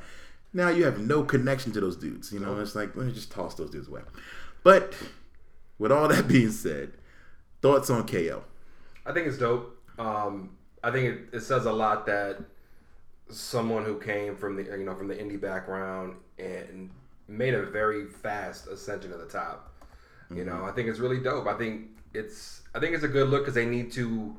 [0.53, 2.31] Now you have no connection to those dudes.
[2.31, 4.01] You know, it's like let me just toss those dudes away.
[4.63, 4.93] But
[5.77, 6.93] with all that being said,
[7.61, 8.43] thoughts on KO?
[9.05, 9.77] I think it's dope.
[9.99, 10.51] Um,
[10.83, 12.37] I think it, it says a lot that
[13.29, 16.89] someone who came from the you know from the indie background and
[17.27, 19.71] made a very fast ascension to the top.
[20.33, 21.47] You know, I think it's really dope.
[21.47, 24.35] I think it's I think it's a good look because they need to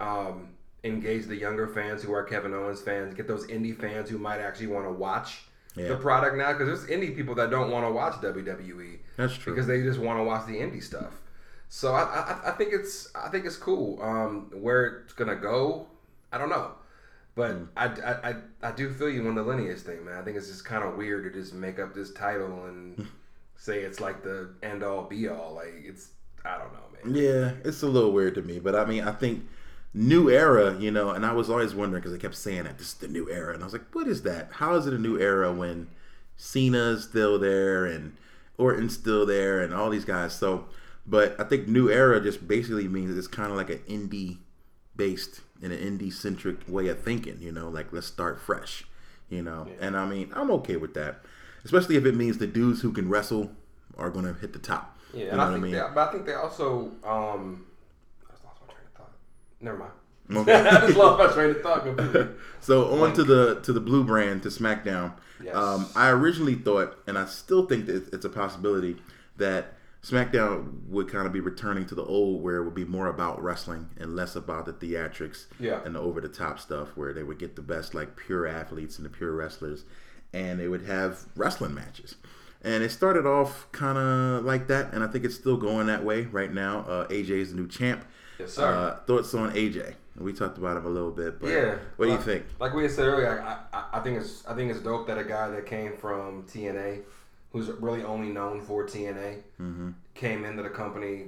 [0.00, 0.48] um,
[0.84, 4.40] engage the younger fans who are Kevin Owens fans, get those indie fans who might
[4.40, 5.42] actually want to watch
[5.76, 5.88] Yeah.
[5.88, 8.98] the product now because there's indie people that don't want to watch WWE.
[9.16, 9.52] That's true.
[9.54, 11.14] because they just want to watch the indie stuff.
[11.68, 14.00] So I, I, I think it's I think it's cool.
[14.02, 15.86] Um, where it's gonna go,
[16.32, 16.72] I don't know,
[17.34, 17.64] but Hmm.
[17.76, 20.16] I, I, I, I do feel you on the lineage thing, man.
[20.18, 23.02] I think it's just kind of weird to just make up this title Hmm.
[23.02, 23.08] and
[23.56, 25.54] say it's like the end all be all.
[25.54, 26.10] Like it's
[26.44, 27.04] I don't know, man.
[27.04, 29.46] Yeah, it's a little weird to me, but I mean, I think
[29.94, 32.88] new era, you know, and I was always wondering because they kept saying that this
[32.88, 34.48] is the new era, and I was like, what is that?
[34.54, 35.88] How is it a new era when
[36.36, 38.16] Cena's still there and
[38.58, 40.32] Orton's still there and all these guys?
[40.34, 40.66] So,
[41.08, 44.38] but I think new era just basically means it's kind of like an indie
[44.96, 48.84] based in an indie centric way of thinking, you know, like let's start fresh,
[49.30, 51.20] you know, and I mean, I'm okay with that,
[51.64, 53.52] especially if it means the dudes who can wrestle
[53.96, 54.96] are going to hit the top.
[55.12, 55.72] Yeah, you and know I what I think mean?
[55.72, 57.66] they, but I think they also um,
[58.28, 59.12] I just lost my train of thought.
[59.60, 59.92] Never mind.
[60.30, 60.52] Okay.
[60.68, 62.28] I just lost my train of thought completely.
[62.60, 65.14] So on to the to the blue brand to SmackDown.
[65.42, 65.54] Yes.
[65.54, 68.96] Um, I originally thought, and I still think that it's a possibility
[69.36, 73.08] that SmackDown would kind of be returning to the old, where it would be more
[73.08, 75.80] about wrestling and less about the theatrics Yeah.
[75.84, 78.96] and the over the top stuff, where they would get the best like pure athletes
[78.96, 79.84] and the pure wrestlers,
[80.32, 82.16] and they would have wrestling matches.
[82.62, 86.04] And it started off kind of like that, and I think it's still going that
[86.04, 86.80] way right now.
[86.80, 88.04] Uh, AJ is the new champ.
[88.38, 88.64] Yes, sir.
[88.66, 89.94] Uh, thoughts on AJ?
[90.16, 91.76] We talked about him a little bit, but Yeah.
[91.96, 92.44] what do you think?
[92.58, 95.18] Like we had said earlier, I, I, I think it's I think it's dope that
[95.18, 97.02] a guy that came from TNA,
[97.52, 99.90] who's really only known for TNA, Mm-hmm.
[100.14, 101.26] came into the company,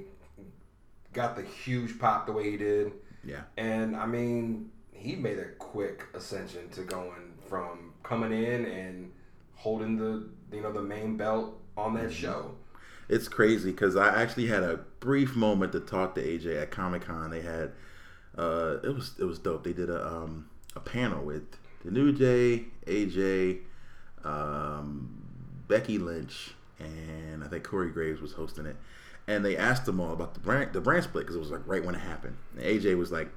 [1.13, 3.41] got the huge pop the way he did, Yeah.
[3.57, 9.11] and I mean he made a quick ascension to going from coming in and
[9.55, 12.03] holding the you know the main belt on Mm-hmm.
[12.07, 12.51] that show.
[13.09, 17.01] It's crazy because I actually had a brief moment to talk to AJ at Comic
[17.03, 17.29] Con.
[17.31, 17.71] They had
[18.37, 19.63] uh, it was it was dope.
[19.65, 21.43] They did a um, a panel with
[21.83, 23.61] the New Day, AJ,
[24.23, 25.20] um,
[25.71, 28.75] Becky Lynch, and I think Corey Graves was hosting it.
[29.25, 31.61] And they asked them all about the brand the brand split because it was like
[31.65, 32.35] right when it happened.
[32.57, 33.29] And AJ was like,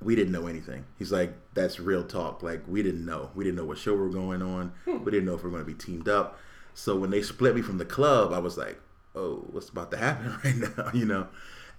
[0.00, 0.86] we didn't know anything.
[0.98, 2.42] He's like, that's real talk.
[2.42, 3.30] Like, we didn't know.
[3.34, 4.72] We didn't know what show we were going on.
[4.86, 5.04] Hmm.
[5.04, 6.38] We didn't know if we are going to be teamed up.
[6.72, 8.80] So when they split me from the club, I was like,
[9.14, 10.90] oh, what's about to happen right now?
[10.94, 11.28] You know?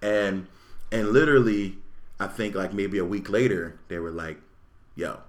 [0.03, 0.45] And
[0.91, 1.77] and literally,
[2.19, 4.38] I think like maybe a week later, they were like,
[4.95, 5.21] yo,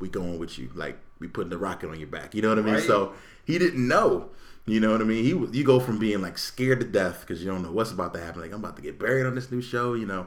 [0.00, 0.70] we going with you.
[0.74, 2.34] Like, we putting the rocket on your back.
[2.34, 2.74] You know what I mean?
[2.74, 2.82] Right.
[2.82, 3.12] So
[3.44, 4.30] he didn't know.
[4.66, 5.22] You know what I mean?
[5.24, 8.12] He you go from being like scared to death because you don't know what's about
[8.14, 8.40] to happen.
[8.40, 9.94] Like I'm about to get buried on this new show.
[9.94, 10.26] You know,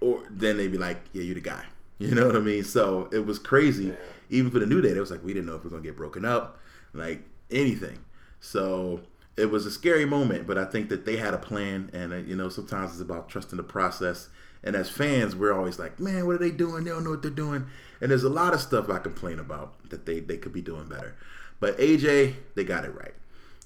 [0.00, 1.64] or then they'd be like, yeah, you the guy.
[2.00, 2.62] You know what I mean?
[2.62, 3.92] So it was crazy.
[4.30, 5.82] Even for the new day, it was like we didn't know if we are gonna
[5.82, 6.60] get broken up,
[6.94, 7.98] like anything.
[8.38, 9.00] So
[9.36, 12.16] it was a scary moment, but I think that they had a plan, and uh,
[12.16, 14.28] you know, sometimes it's about trusting the process.
[14.64, 16.84] And as fans, we're always like, man, what are they doing?
[16.84, 17.66] They don't know what they're doing.
[18.00, 20.88] And there's a lot of stuff I complain about that they they could be doing
[20.88, 21.14] better.
[21.60, 23.14] But AJ, they got it right.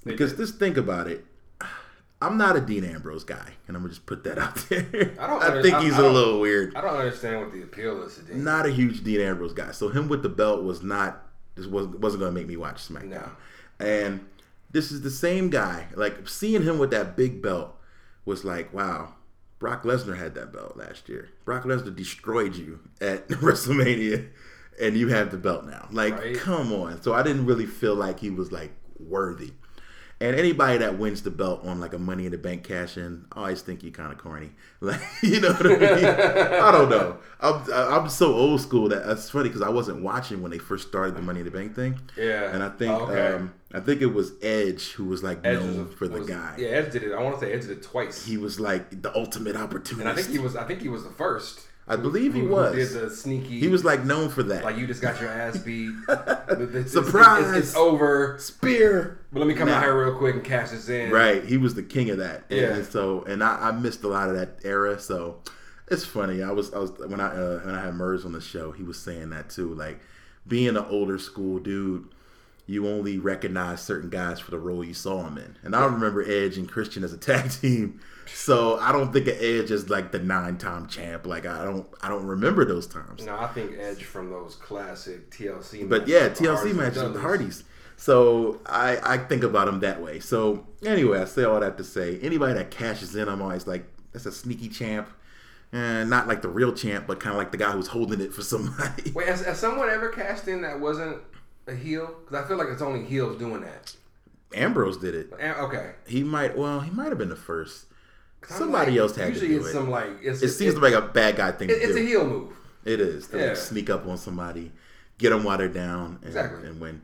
[0.05, 1.25] Because just think about it.
[2.21, 5.13] I'm not a Dean Ambrose guy, and I'm gonna just put that out there.
[5.19, 6.75] I don't I think I- he's I a little weird.
[6.77, 8.45] I don't understand what the appeal is to Dean.
[8.45, 9.73] Not a huge Dean Ambrose guy.
[9.73, 11.27] So him with the belt was not.
[11.57, 13.11] This wasn't wasn't gonna make me watch SmackDown.
[13.11, 13.31] No.
[13.81, 14.25] And
[14.71, 15.87] this is the same guy.
[15.95, 17.77] Like seeing him with that big belt
[18.25, 19.15] was like, wow.
[19.63, 21.29] Brock Lesnar had that belt last year.
[21.45, 24.29] Brock Lesnar destroyed you at WrestleMania,
[24.81, 25.87] and you have the belt now.
[25.93, 26.37] Like, Right.
[26.37, 27.01] come on.
[27.01, 29.53] So I didn't really feel like he was like worthy.
[30.23, 33.25] And anybody that wins the belt on like a Money in the Bank cash in,
[33.33, 34.51] I always think you kind of corny.
[34.83, 36.05] Like, you know what I mean?
[36.05, 37.19] I don't know.
[37.41, 40.89] I'm, I'm so old school that that's funny because I wasn't watching when they first
[40.89, 42.01] started the Money in the Bank thing.
[42.17, 42.53] Yeah.
[42.53, 43.35] And I think Oh, okay.
[43.37, 46.29] um, I think it was Edge who was like Edge known was- for the was-
[46.29, 46.55] guy.
[46.59, 47.13] Yeah, Edge did it.
[47.13, 48.25] I want to say Edge did it twice.
[48.27, 50.01] He was like the ultimate opportunist.
[50.01, 50.57] and I think he was.
[50.57, 51.61] I think he was the first.
[51.89, 52.75] I believe he who- who was.
[52.75, 53.59] Did the sneaky?
[53.59, 54.65] He was like known for that.
[54.65, 55.91] like you just got your ass beat.
[56.09, 57.49] It's- it's- Surprise!
[57.57, 58.37] It's, it's over.
[58.39, 59.19] spear.
[59.33, 59.77] But let me come Nah.
[59.77, 61.11] out here real quick and cash this in.
[61.11, 62.45] Right, he was the king of that.
[62.51, 62.83] And, Yeah.
[62.83, 64.99] so, and I, I missed a lot of that era.
[65.01, 65.39] So,
[65.89, 66.43] it's funny.
[66.43, 68.83] I was, I was when I uh, when I had Mers on the show, he
[68.83, 69.75] was saying that too.
[69.75, 70.01] Like
[70.47, 72.09] being an older school dude,
[72.67, 75.57] you only recognize certain guys for the role you saw them in.
[75.63, 78.01] And I remember Edge and Christian as a tag team.
[78.35, 81.27] So I don't think of Edge as like the nine-time champ.
[81.27, 83.25] Like I don't, I don't remember those times.
[83.25, 85.89] No, I think Edge from those classic TLC.
[85.89, 87.21] But yeah, TLC matches with the.
[87.21, 87.65] Hardys.
[87.97, 90.19] So I, I think about them that way.
[90.19, 93.85] So anyway, I say all that to say anybody that cashes in, I'm always like,
[94.13, 95.09] that's a sneaky champ.
[95.75, 98.35] And not like the real champ, but kind of like the guy who's holding it
[98.35, 99.11] for somebody.
[99.13, 101.19] Wait, has, has someone ever cashed in that wasn't
[101.67, 102.15] a heel?
[102.25, 103.95] Because I feel like it's only heels doing that.
[104.55, 105.33] Ambrose did it.
[105.39, 105.93] Eh, Okay.
[106.07, 106.59] He might.
[106.59, 107.87] Well, he might have been the first.
[108.49, 109.73] Somebody like, else had to usually do it's it.
[109.73, 112.03] some like it's It seems like a bad guy thing it- it's do.
[112.03, 112.53] a heel move.
[112.85, 113.55] It is to like Yeah.
[113.55, 114.73] sneak up on somebody,
[115.19, 116.69] get them while they're down, and, Exactly.
[116.69, 117.03] and win.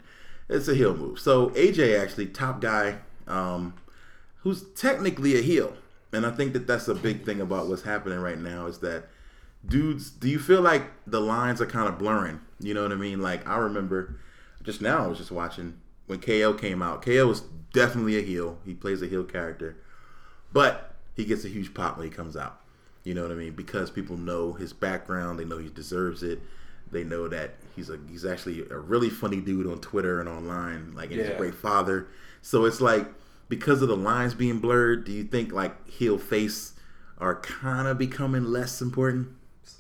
[0.49, 1.21] It's a heel move.
[1.21, 3.75] So AJ actually top guy, um,
[4.43, 5.77] who's technically a heel,
[6.13, 9.09] and I think that that's a big thing about what's happening right now is that
[9.67, 10.11] dudes.
[10.11, 12.41] Do you feel like the lines are kind of blurring?
[12.61, 13.21] You know what I mean?
[13.21, 14.17] Like I remember
[14.63, 15.75] just now I was just watching
[16.07, 17.03] when KO came out.
[17.03, 18.59] KO was definitely a heel.
[18.65, 19.77] He plays a heel character,
[20.53, 20.88] but
[21.19, 22.61] he gets a huge pop when he comes out.
[23.03, 23.53] You know what I mean?
[23.53, 26.41] Because people know his background, they know he deserves it.
[26.91, 30.95] They know that he's a he's actually a really funny dude on Twitter and online,
[30.95, 32.07] like and he's a great father.
[32.41, 33.07] So it's like
[33.49, 36.75] because of the lines being blurred, do you think like heel face
[37.19, 39.29] are kind of becoming less important?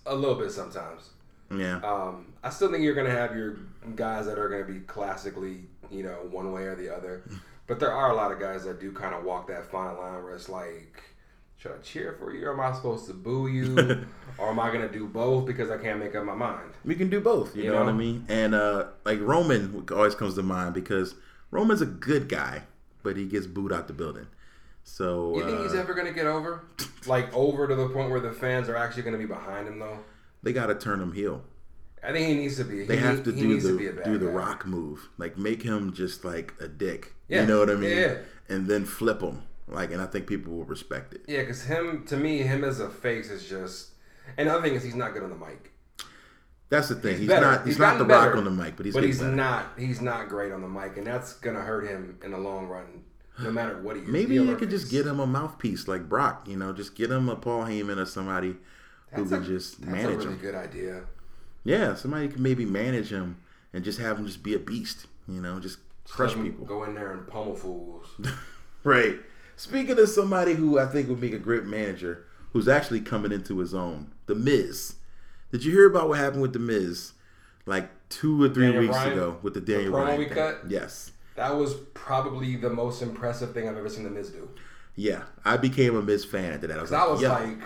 [0.06, 1.10] A little bit sometimes.
[1.56, 1.76] Yeah.
[1.76, 3.58] Um, I still think you're gonna have your
[3.94, 7.22] guys that are gonna be classically, you know, one way or the other.
[7.68, 10.24] But there are a lot of guys that do kind of walk that fine line
[10.24, 11.02] where it's like,
[11.58, 13.76] should I cheer for you or am I supposed to boo you?
[14.38, 16.70] or am I gonna do both because I can't make up my mind?
[16.84, 17.54] We can do both.
[17.56, 18.24] You, You know, what I mean?
[18.28, 21.14] And uh like Roman always comes to mind because
[21.50, 22.62] Roman's a good guy,
[23.02, 24.28] but he gets booed out the building.
[24.84, 26.64] So You think he's uh, ever gonna get over?
[27.06, 29.98] Like over to the point where the fans are actually gonna be behind him though?
[30.42, 31.42] they got to turn him heel.
[32.02, 32.84] I think he needs to be.
[32.84, 34.32] They he, have to he do needs the to be a bad do the guy.
[34.32, 37.12] rock move, like make him just like a dick.
[37.26, 37.40] Yeah.
[37.40, 37.98] You know what I mean?
[37.98, 38.18] Yeah.
[38.48, 41.22] And then flip him, like, and I think people will respect it.
[41.28, 43.90] Yeah, because him to me, him as a face is just.
[44.36, 45.72] And the other thing is, he's not good on the mic.
[46.70, 47.16] That's the thing.
[47.18, 47.46] He's, better.
[47.46, 47.58] not.
[47.60, 49.32] He's, He's not the gotten rock on the mic, but he's but he's better.
[49.34, 49.66] not.
[49.78, 53.04] He's not great on the mic, and that's gonna hurt him in the long run,
[53.42, 54.02] no matter what he.
[54.02, 56.46] Maybe you could just get him a mouthpiece like Brock.
[56.46, 58.56] You know, just get him a Paul Heyman or somebody
[59.12, 60.38] who That's can a- just That's manage a really him.
[60.38, 61.02] good idea.
[61.64, 63.38] Yeah, somebody can maybe manage him
[63.72, 65.06] and just have him just be a beast.
[65.26, 66.66] You know, just crush people.
[66.66, 68.06] Go in there and pummel fools.
[68.84, 69.18] Right.
[69.58, 73.58] Speaking of somebody who I think would make a great manager, who's actually coming into
[73.58, 74.94] his own, The Miz.
[75.50, 77.12] Did you hear about what happened with The Miz
[77.66, 79.12] like two or three Daniel weeks Bryan?
[79.12, 80.28] ago with the Daniel promo Bryan thing?
[80.32, 80.60] cut?
[80.68, 81.10] Yes.
[81.34, 84.48] That was probably the most impressive thing I've ever seen the Miz do.
[84.94, 86.78] Yeah, I became a Miz fan after that.
[86.78, 87.58] I was like, I was yo, like,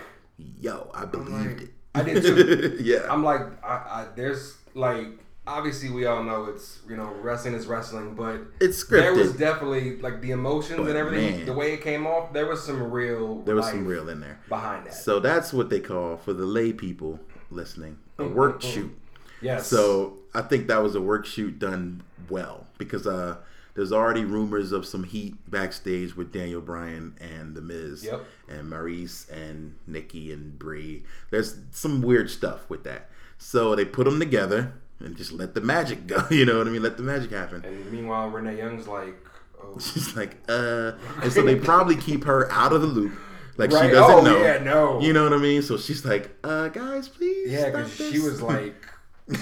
[0.59, 1.73] yo, I believed like, it.
[1.93, 2.77] I did too.
[2.81, 5.07] yeah, I'm like, I, I, there's like,
[5.45, 8.99] obviously we all know it's you know wrestling is wrestling, but It's scripted.
[9.01, 11.45] There was definitely like the emotions But and everything, man.
[11.45, 12.33] the way it came off.
[12.33, 13.39] There was some real.
[13.43, 14.39] there was some real in there.
[14.49, 14.93] behind that.
[14.93, 18.95] So that's what they call for the lay people listening a work shoot.
[19.41, 19.67] yes.
[19.67, 23.37] So I think that was a work shoot done well because uh,
[23.75, 28.23] there's already rumors of some heat backstage with Daniel Bryan and The Miz Yep.
[28.49, 31.03] and Maurice and Nikki and Brie.
[31.31, 33.09] There's some weird stuff with that.
[33.37, 34.73] So they put them together
[35.03, 36.25] and just let the magic go.
[36.31, 36.81] You know what I mean?
[36.83, 37.63] Let the magic happen.
[37.65, 39.15] and meanwhile, Renee Young's like,
[39.61, 43.13] oh, She's like, uh, and so they probably keep her out of the loop.
[43.57, 44.41] Like she doesn't Oh, know.
[44.41, 44.99] yeah, no.
[44.99, 45.61] You know what I mean?
[45.61, 47.51] So she's like, uh, guys, please.
[47.51, 48.75] yeah, because she was like.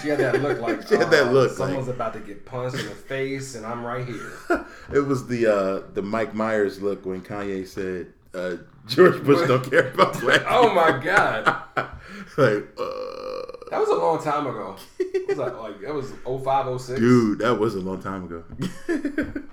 [0.03, 2.45] She had that look like She had that uh, look like- someone's about to get
[2.45, 4.31] punched in the face, and I'm right here.
[4.93, 9.67] It was the uh, the Mike Myers look when Kanye said uh, George Bush don't
[9.67, 10.43] care about black.
[10.47, 11.47] Oh my god,
[12.37, 14.75] like, uh, that was a long time ago.
[15.13, 16.99] It was like, like that was 05, 06.
[16.99, 18.43] dude, that was a long time ago.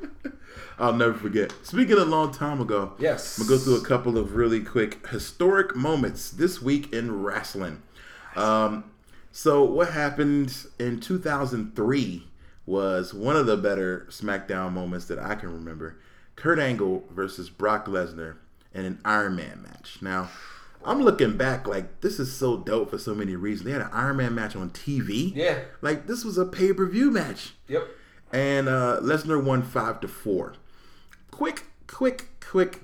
[0.79, 1.53] I'll never forget.
[1.65, 3.39] Speaking of a long time ago, Yes.
[3.39, 7.83] I'm gonna go through a couple of really quick historic moments this week in wrestling.
[8.37, 8.85] Um,
[9.33, 12.29] so what happened in 2003
[12.67, 15.97] was one of the better SmackDown moments that I can remember.
[16.37, 18.37] Kurt Angle versus Brock Lesnar
[18.73, 19.99] in an Iron Man match.
[20.01, 20.29] Now,
[20.85, 23.67] I'm looking back like this is so dope for so many reasons.
[23.67, 25.35] They had an Iron Man match on TV.
[25.35, 25.59] Yeah.
[25.83, 27.87] Like this was a pay-per-view match Yep.
[28.33, 30.55] and uh, Lesnar won five to four.
[31.31, 32.83] Quick, quick, quick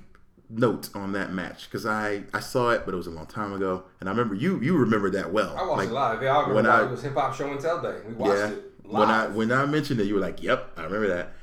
[0.49, 3.53] note on that match because I I saw it, but it was a long time
[3.53, 5.55] ago, and I remember you you remember that well.
[5.57, 6.21] I watched Like, it live.
[6.23, 6.65] Yeah, I remember when.
[6.67, 7.97] I- it was Hip Hop Show and Tell Day.
[8.07, 10.83] We watched Yeah, it when I when I mentioned it, you were like, "Yep, I
[10.83, 11.33] remember that."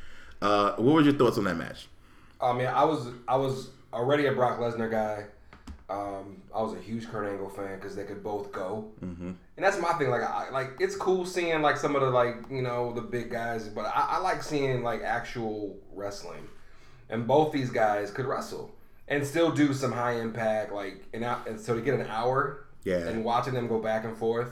[0.41, 1.89] Uh, what were your thoughts on that match?
[2.41, 5.25] I mean, I was I was already a Brock Lesnar guy.
[5.93, 9.27] Um, I was a huge Kurt Angle fan because they could both go, mm-hmm.
[9.29, 10.09] and that's my thing.
[10.11, 13.31] Like, I, like it's cool seeing like some of the like you know the big
[13.31, 16.49] guys, but I, I like seeing like actual wrestling,
[17.11, 18.75] and both these guys could wrestle
[19.09, 22.65] and still do some high impact like and, out, and so to get an hour,
[22.85, 23.09] Yeah.
[23.09, 24.51] and watching them go back and forth,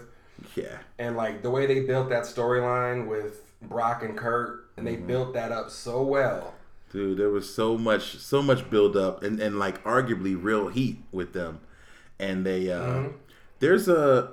[0.56, 5.00] Yeah, and like the way they built that storyline with Brock and Kurt, and Mm-hmm.
[5.00, 6.54] they built that up so well.
[6.93, 11.03] Dude, there was so much so much build up and and like arguably real heat
[11.12, 11.61] with them,
[12.18, 13.16] and they uh, Mm-hmm.
[13.61, 14.32] there's a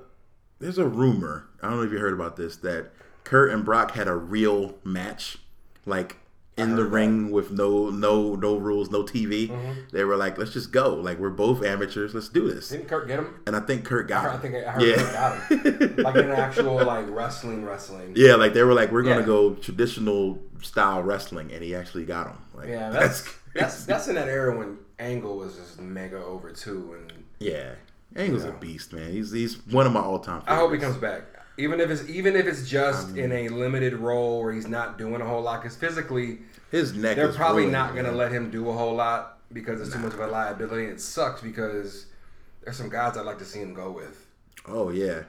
[0.60, 2.92] there's a rumor I don't know if you heard about this that
[3.24, 5.38] Kurt and Brock had a real match,
[5.86, 6.18] like
[6.58, 9.50] in the heard ring with no no no rules, no TV.
[9.50, 9.72] Mm-hmm.
[9.92, 10.96] They were like, let's just go.
[10.96, 12.14] Like we're both amateurs.
[12.16, 12.70] Let's do this.
[12.70, 13.40] Didn't Kurt get him?
[13.46, 14.42] And I think Kurt got I him.
[14.42, 14.96] think I heard yeah.
[14.96, 16.04] Kurt got him.
[16.04, 18.14] Like an actual like wrestling, wrestling.
[18.16, 19.26] Yeah, like they were like, we're gonna Yeah.
[19.26, 22.38] go traditional style wrestling, and he actually got him.
[22.56, 23.38] Like, Yeah, that's crazy.
[23.56, 27.72] that's that's in that era when Angle was just mega over too, and yeah.
[28.16, 28.50] Angle's Yeah.
[28.52, 29.12] a beast, man.
[29.12, 30.42] He's he's one of my all time.
[30.48, 31.24] I hope he comes back.
[31.58, 35.22] Even if it's even if it's just in a limited role where he's not doing
[35.22, 36.40] a whole lot, because physically
[36.72, 37.16] His neck.
[37.16, 40.00] they're is probably ruined, not gonna let him do a whole lot because it's too
[40.00, 40.86] much of a liability.
[40.86, 42.06] It sucks because
[42.64, 44.28] there's some guys I'd like to see him go with.
[44.68, 45.24] Oh yeah.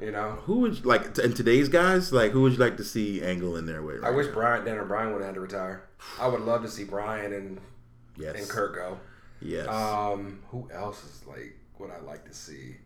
[0.00, 1.18] You know, Who would like?
[1.18, 4.04] in today's guys, like, who would you like to see Angle in there with?
[4.04, 4.32] I wish now?
[4.34, 5.88] Bryan or Bryan would have had to retire.
[6.20, 7.60] I would love to see Bryan and
[8.16, 8.36] Yes.
[8.38, 8.98] and Kurt go.
[9.40, 9.66] Yes.
[9.68, 12.76] Um, who else is like what I like to see?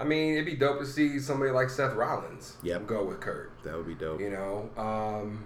[0.00, 2.86] I mean, it'd be dope to see somebody like Seth Rollins Yep.
[2.86, 3.52] go with Kurt.
[3.64, 4.18] that would be dope.
[4.20, 5.44] You know, um,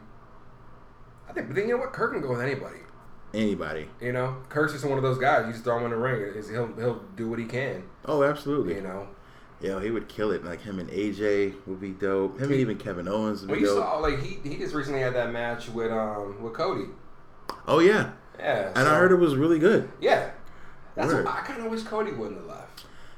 [1.28, 1.92] I think, but then you know what?
[1.92, 2.78] Kurt can go with anybody.
[3.34, 3.88] Anybody.
[4.00, 5.46] You know, Kurt's just one of those guys.
[5.46, 7.82] You just throw him in the ring, he'll he'll do what he can.
[8.04, 8.76] Oh, absolutely.
[8.76, 9.08] You know,
[9.60, 10.44] Yeah, he would kill it.
[10.44, 12.36] Like him and AJ would be dope.
[12.38, 13.78] Him and even Kevin Owens would well, be you dope.
[13.84, 16.84] saw like he he just recently had that match with um with Cody.
[17.66, 19.90] Oh yeah, Yeah, and so- I heard it was really good.
[20.00, 20.30] Yeah,
[20.94, 21.24] that's Word.
[21.24, 22.63] what, I kind of wish Cody wouldn't have left.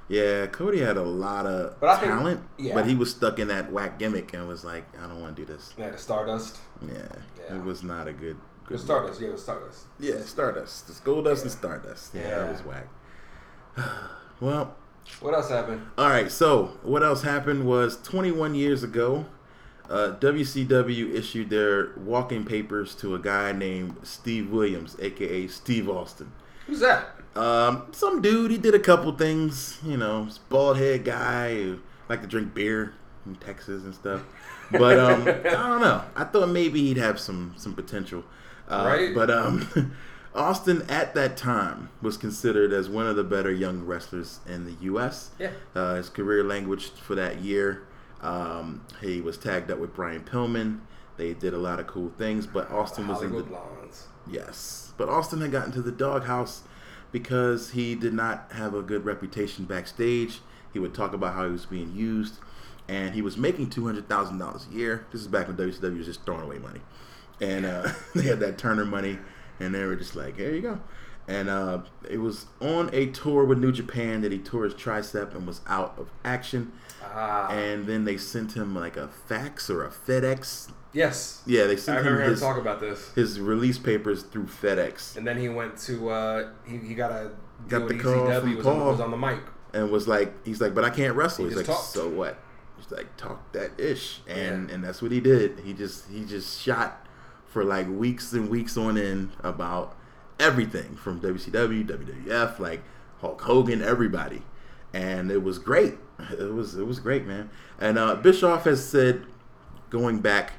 [0.09, 2.75] Yeah, Cody had a lot of But I think- talent, yeah.
[2.75, 5.45] but he was stuck in that whack gimmick and was like, I don't want to
[5.45, 5.75] do this.
[5.77, 6.59] Yeah, the Stardust.
[6.81, 6.95] Yeah,
[7.39, 7.57] Yeah.
[7.57, 8.37] it was not a good.
[8.65, 9.21] The good Stardust.
[9.21, 9.85] Yeah, the Stardust.
[9.99, 10.89] Yeah, Stardust.
[10.91, 12.15] It's Goldust and Stardust.
[12.15, 12.39] Yeah, Yeah.
[12.39, 12.87] that was whack.
[14.41, 14.77] well,
[15.21, 15.83] What else happened?
[15.99, 16.31] all right.
[16.31, 19.27] So what else happened was 21 years ago,
[19.89, 26.33] uh, WCW issued their walking papers to a guy named Steve Williams, aka Steve Austin.
[26.67, 27.16] Who's that?
[27.37, 32.23] Um, some dude, he did a couple things, you know, bald head guy who liked
[32.23, 32.95] to drink beer
[33.27, 34.23] in Texas and stuff.
[34.71, 36.03] But um, I don't know.
[36.15, 38.25] I thought maybe he'd have some some potential.
[38.69, 39.15] Uh, Right.
[39.15, 39.93] But um,
[40.35, 44.75] Austin at that time was considered as one of the better young wrestlers in the
[44.83, 45.31] U.S.
[45.39, 45.51] Yeah.
[45.75, 47.87] Uh, his career languished for that year.
[48.23, 50.81] Um, he was tagged up with Brian Pillman.
[51.17, 54.09] They did a lot of cool things, but Austin was in the Blonds.
[54.29, 56.63] Yes, but Austin had gotten to the doghouse
[57.17, 60.41] because he did not have a good reputation backstage.
[60.75, 62.35] He would talk about how he was being used,
[62.89, 65.07] and he was making two hundred thousand dollars a year.
[65.11, 66.83] This is back when WCW was just throwing away money,
[67.41, 69.19] and uh, they had that Turner money,
[69.59, 70.79] and they were just like, "Here you go."
[71.27, 75.35] And uh, it was on a tour with New Japan that he tore his tricep
[75.35, 76.71] and was out of action.
[77.03, 77.49] Ah.
[77.49, 80.71] And then they sent him like a fax or a FedEx.
[80.97, 81.43] Yes.
[81.47, 83.13] Yeah, they I sent him remember him his, talk about this.
[83.15, 85.17] his release papers through FedEx.
[85.17, 87.33] And then he went to uh he, he got a
[87.69, 88.91] Got the call ECW, from was on, Paul.
[88.93, 89.41] was on the mic.
[89.75, 91.45] and was like, he's like, but I can't wrestle.
[91.45, 91.85] He he's like, talked.
[91.89, 92.39] so what?
[92.79, 94.75] He's like, talk that ish, and Yeah.
[94.75, 95.61] and that's what he did.
[95.61, 97.07] He just he just shot
[97.47, 99.97] for like weeks and weeks on end about
[100.41, 102.83] everything from WCW, WWF, like
[103.21, 104.43] Hulk Hogan, everybody,
[104.95, 105.95] and it was great.
[106.39, 107.51] It was it was great, man.
[107.79, 109.25] And uh, Bischoff has said,
[109.91, 110.53] going back,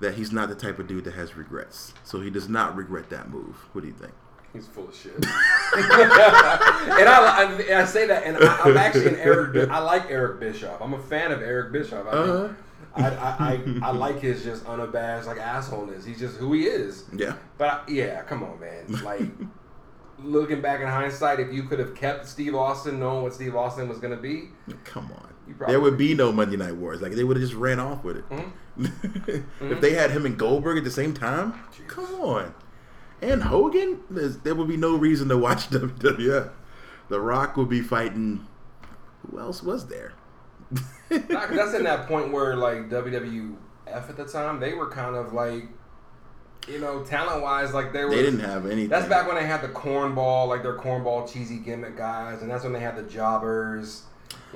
[0.00, 1.94] that he's not the type of dude that has regrets.
[2.04, 3.56] So he does not regret that move.
[3.72, 4.12] What do you think?
[4.52, 5.12] He's full of shit.
[5.16, 5.24] and
[7.08, 9.68] I, I, I say that, and I, I'm actually an Eric.
[9.70, 10.80] I like Eric Bischoff.
[10.80, 12.06] I'm a fan of Eric Bischoff.
[12.06, 12.48] I, Uh-huh.
[12.94, 16.06] I, I, I, I like his just unabashed like assholeness.
[16.06, 17.04] He's just who he is.
[17.14, 17.34] Yeah.
[17.58, 18.86] But I, yeah, come on, man.
[19.04, 19.20] Like
[20.18, 23.88] looking back in hindsight, if you could have kept Steve Austin, knowing what Steve Austin
[23.88, 24.48] was going to be,
[24.84, 25.34] Come on.
[25.68, 27.02] There would be no Monday Night Wars.
[27.02, 28.28] Like they would have just ran off with it.
[28.30, 28.48] Mm-hmm.
[28.78, 29.72] Mm-hmm.
[29.72, 31.54] if they had him and Goldberg at the same time,
[31.86, 32.54] come on.
[33.22, 36.50] And Hogan, There's, there would be no reason to watch WWF.
[37.08, 38.46] The Rock would be fighting.
[39.30, 40.12] Who else was there?
[41.08, 43.56] That's in that point where like WWF
[43.86, 45.68] at the time they were kind of like,
[46.68, 48.10] you know, talent wise, like they were.
[48.10, 48.88] They didn't have anything.
[48.88, 52.64] That's back when they had the cornball, like their cornball cheesy gimmick guys, and that's
[52.64, 54.02] when they had the jobbers.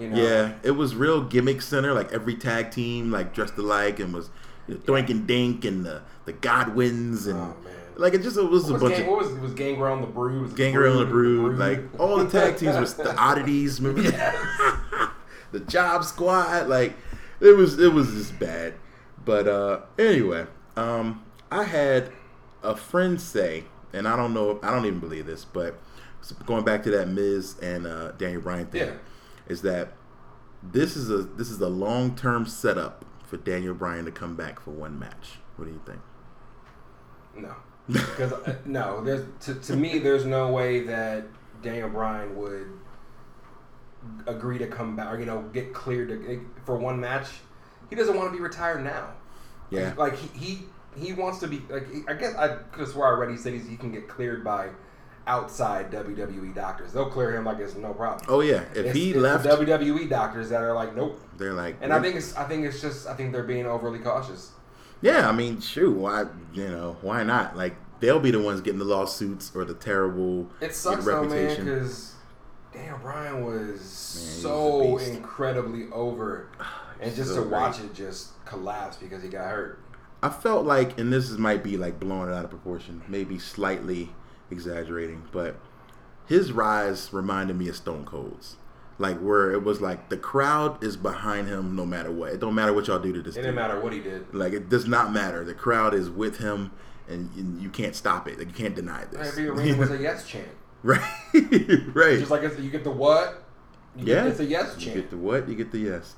[0.01, 0.23] You know.
[0.23, 1.93] Yeah, it was real gimmick center.
[1.93, 4.31] Like every tag team, like dressed alike, and was
[4.67, 7.75] you know, Doink and Dink and the the Godwins and Oh, man.
[7.97, 9.55] like it just it was What a was, bunch gang, of what was it was
[9.55, 10.43] Gangrel the Brood?
[10.43, 13.81] Was it Gangrel and the Brood, The like all the tag teams was the oddities.
[13.81, 15.11] Remember that?
[15.53, 16.95] the Job Squad, like
[17.41, 18.75] it was it was just bad.
[19.25, 20.47] But uh anyway,
[20.77, 22.11] um I had
[22.63, 25.79] a friend say, and I don't know, I don't even believe this, but
[26.47, 28.93] going back to that Miz and uh, Daniel Bryan thing, Yeah.
[29.51, 29.93] Is that
[30.63, 34.61] this is a this is a long term setup for Daniel Bryan to come back
[34.61, 35.39] for one match.
[35.57, 36.01] What do you think?
[37.37, 37.55] No,
[37.89, 41.25] because uh, no, there's to, to me, there's no way that
[41.63, 42.69] Daniel Bryan would
[44.27, 47.29] agree to come back or you know get cleared to, for one match.
[47.89, 49.13] He doesn't want to be retired now.
[49.71, 49.95] Yeah.
[49.97, 50.59] like he, he
[50.99, 51.87] he wants to be like.
[52.09, 54.71] I guess I could swear I read he said he's, he can get cleared by
[55.31, 56.93] outside WWE doctors.
[56.93, 58.27] They'll clear him like it's no problem.
[58.29, 61.21] Oh yeah, if It's- he it's left, WWE doctors that are like, nope.
[61.39, 64.01] they're like, And I think it's I think it's just I think they're being overly
[64.01, 64.51] cautious.
[65.01, 67.57] yeah, I mean, shoot, why, you know, why not?
[67.57, 71.31] Like, they'll be the ones getting the lawsuits or the terrible It sucks though, man,
[71.31, 71.65] reputation.
[71.67, 72.15] because
[72.75, 76.49] Daniel Bryan was was so incredibly over,
[77.01, 77.91] and just So to watch great.
[77.91, 79.79] it just collapse because he got hurt.
[80.23, 83.39] I felt like, and this is, might be like blowing it out of proportion, maybe
[83.39, 84.11] slightly
[84.51, 85.57] exaggerating, but
[86.27, 88.57] his rise reminded me of Stone Cold's.
[88.99, 92.33] Like where it was like the crowd is behind him no matter what.
[92.33, 93.35] It don't matter what y'all do to this.
[93.35, 94.35] It didn't matter what he did.
[94.35, 95.43] Like it does not matter.
[95.43, 96.71] The crowd is with him,
[97.09, 98.39] and, and you can't stop it.
[98.39, 99.29] Like you can't deny this.
[99.29, 100.49] Every arena was a yes chant.
[100.83, 101.01] right,
[101.33, 102.19] right.
[102.19, 103.43] Just like it's, you get the what,
[103.97, 105.49] you yeah, get, it's a yes You get the what?
[105.49, 106.15] You get the yes.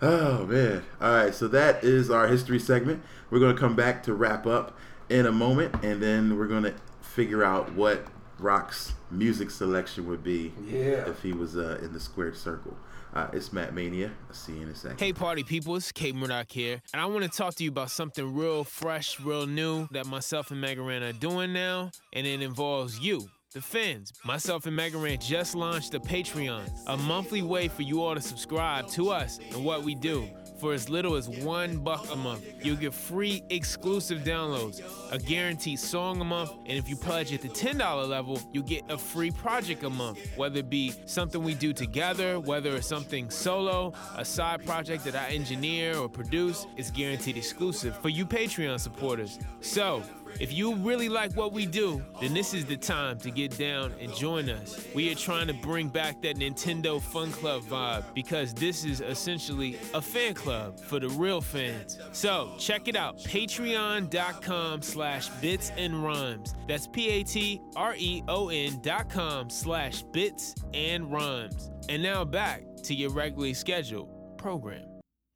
[0.00, 0.84] Oh man!
[1.00, 3.02] All right, so that is our history segment.
[3.30, 4.76] We're gonna come back to wrap up
[5.08, 8.06] in a moment, and then we're gonna figure out what
[8.38, 11.08] Rock's music selection would be Yeah.
[11.08, 12.76] if he was uh, in the squared circle.
[13.14, 14.10] Uh, it's Matt Mania.
[14.28, 14.98] I'll see you in a second.
[14.98, 18.34] Hey, party people, it's K-Murdock here, and I want to talk to you about something
[18.34, 22.98] real fresh, real new that myself and Mega Ran are doing now, and it involves
[23.00, 23.28] you.
[23.52, 28.02] The fans, myself and Mega Ran just launched a Patreon, a monthly way for you
[28.02, 30.26] all to subscribe to us and what we do.
[30.62, 35.80] For as little as one buck a month, you'll get free exclusive downloads, a guaranteed
[35.80, 39.32] song a month, and if you pledge at the $10 level, you'll get a free
[39.32, 44.24] project a month, whether it be something we do together, whether it's something solo, a
[44.24, 49.40] side project that I engineer or produce, it's guaranteed exclusive for you Patreon supporters.
[49.62, 50.00] So,
[50.40, 53.92] if you really like what we do, then this is the time to get down
[54.00, 54.86] and join us.
[54.94, 59.78] We are trying to bring back that Nintendo Fun Club vibe because this is essentially
[59.94, 61.98] a fan club for the real fans.
[62.12, 66.54] So check it out, patreon.com slash bits and rhymes.
[66.68, 71.70] That's P-A-T-R-E-O-N dot com slash bits and rhymes.
[71.88, 74.08] And now back to your regularly scheduled
[74.38, 74.86] program.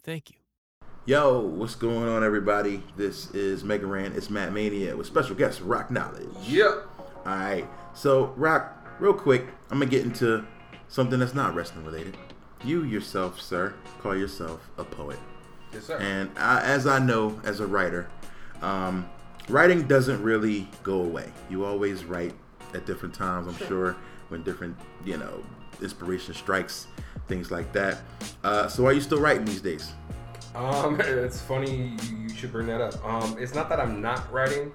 [0.05, 0.45] Thank you.
[1.07, 2.83] Yo, what's going on, everybody?
[2.97, 4.13] This is Mega Ran.
[4.15, 6.27] It's Matt Mania with special guest Rock Knowledge.
[6.49, 6.89] Yep.
[6.99, 7.65] All right.
[7.95, 10.45] So, Rock, real quick, I'm gonna get into
[10.89, 12.17] something that's not wrestling related.
[12.65, 15.19] You yourself, sir, call yourself a poet,
[15.73, 15.97] Yes, sir.
[15.99, 18.09] and I, as I know, as a writer,
[18.61, 19.09] um,
[19.49, 21.31] writing doesn't really go away.
[21.49, 22.35] You always write
[22.75, 23.47] at different times.
[23.47, 23.97] I'm sure
[24.29, 25.45] when different, you know,
[25.81, 26.89] inspiration strikes,
[27.29, 27.99] things like that.
[28.43, 29.93] Uh, so, are you still writing these days?
[30.57, 33.05] Um, it's funny you, should bring that up.
[33.05, 34.73] Um, it's not that I'm not writing.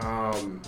[0.00, 0.60] Um,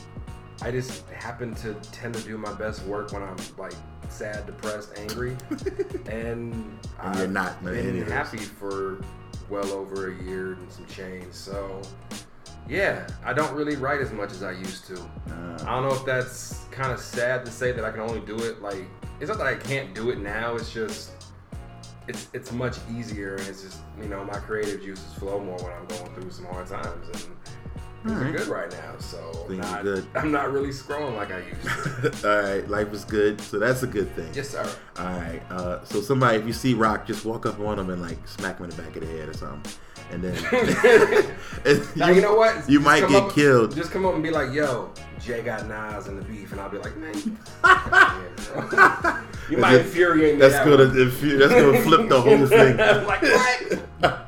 [0.62, 3.74] I just happen to tend to do my best work when I'm like
[4.08, 5.36] sad, depressed, angry,
[6.10, 9.00] and, And you're not I've been happy for
[9.48, 11.32] well over a year and some change.
[11.32, 11.80] So,
[12.68, 14.96] yeah, I don't really write as much as I used to.
[14.96, 18.20] Uh, I don't know if that's kind of sad to say that I can only
[18.20, 18.84] do it like
[19.20, 20.56] it's not that I can't do it now.
[20.56, 21.10] It's just
[22.08, 25.72] it's it's much easier and it's just you know my creative juices flow more when
[25.72, 27.36] I'm going through some hard times and
[28.04, 28.96] things are good right now.
[28.98, 30.06] So I'm are not, good.
[30.14, 32.28] I'm not really scrolling like I used to.
[32.28, 34.30] All right, life is good, so that's a good thing.
[34.34, 34.68] yes, sir.
[34.98, 38.00] All right, uh, so somebody, if you see Rock, just walk up on him and
[38.00, 39.72] like smack him in the back of the head or something,
[40.10, 40.34] and then
[41.64, 42.68] and Now you know what?
[42.68, 43.74] You Just might get up- killed.
[43.76, 44.90] Just come up and be like, "Yo,
[45.20, 49.72] Jay got Nas in the beef," and I'll be like, "Man, you, Yeah, you might
[49.72, 52.76] That's- infuriate me." That's that gonna infu- that's gonna flip the whole thing.
[53.06, 54.24] like what?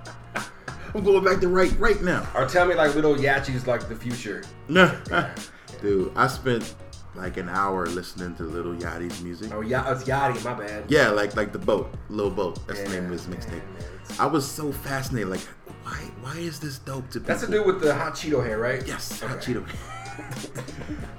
[0.94, 2.26] I'm going back to right right now.
[2.34, 4.42] Or tell me like little Yachi's like the future.
[4.68, 6.74] Dude, I spent
[7.14, 9.52] like an hour listening to Little Yachty's music.
[9.54, 10.44] Oh yeah, it's Yachty.
[10.44, 10.84] My bad.
[10.88, 12.58] Yeah, like like the boat, little boat.
[12.66, 13.62] That's the name of his Yeah, mixtape.
[14.18, 15.28] I was so fascinated.
[15.28, 15.40] Like,
[15.84, 17.26] why why is this dope to people?
[17.34, 18.86] That's the dude with the hot Cheeto hair, right?
[18.86, 19.32] Yes, Okay.
[19.32, 19.66] Hot Cheeto.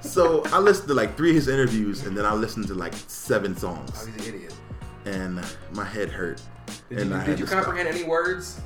[0.00, 2.94] so I listened to like three of his interviews, and then I listened to like
[3.06, 4.54] seven songs, Oh, he's an idiot.
[5.06, 5.40] and
[5.72, 6.40] my head hurt.
[6.88, 7.64] Did and you, I did you to stop.
[7.64, 8.60] comprehend any words?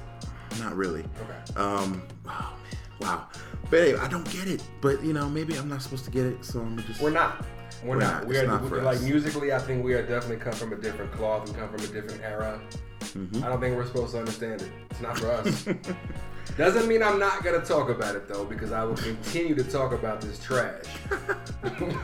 [0.61, 1.01] Not really.
[1.01, 1.59] Okay.
[1.61, 2.03] Um.
[2.27, 2.81] Oh man.
[3.01, 3.29] Wow.
[3.71, 4.63] But anyway, I don't get it.
[4.81, 7.01] But you know, maybe I'm not supposed to get it, so I'm just.
[7.01, 7.45] We're not.
[7.83, 8.13] We're, We're not.
[8.23, 8.27] not.
[8.27, 9.03] We It's are not like us.
[9.03, 9.53] musically.
[9.53, 12.23] I think we are definitely come from a different cloth and come from a different
[12.23, 12.61] era.
[13.01, 13.45] Mm-hmm.
[13.45, 14.71] I don't think we're supposed to understand it.
[14.91, 15.69] It's not for us.
[16.57, 19.93] Doesn't mean I'm not gonna talk about it though, because I will continue to talk
[19.93, 20.85] about this trash.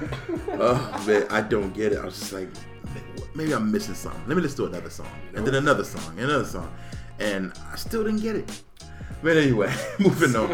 [0.55, 1.99] Oh man, I don't get it.
[1.99, 2.49] I was just like,
[3.35, 4.21] maybe I'm missing something.
[4.27, 6.73] Let me listen to another song, and then another song, and another song,
[7.19, 8.63] and I still didn't get it.
[9.23, 10.51] But anyway, moving on.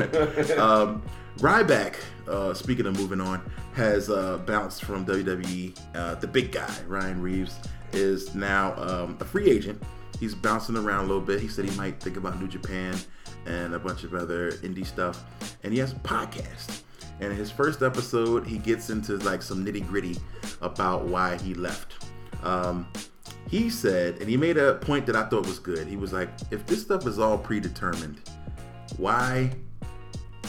[0.58, 1.02] Um,
[1.38, 1.96] Ryback,
[2.28, 3.40] uh, speaking of moving on,
[3.78, 5.78] has uh, bounced from WWE.
[5.94, 7.60] Uh, the big guy, Ryan Reeves,
[7.92, 9.80] is now um, a free agent,
[10.18, 11.40] he's bouncing around a little bit.
[11.40, 12.96] He said he might think about New Japan
[13.46, 15.24] and a bunch of other indie stuff.
[15.62, 16.82] And he has a podcast.
[17.20, 20.16] And in his first episode, he gets into like some nitty gritty
[20.60, 22.04] about why he left.
[22.42, 22.88] Um,
[23.48, 25.86] he said, and he made a point that I thought was good.
[25.86, 28.28] He was like, if this stuff is all predetermined,
[28.96, 29.52] why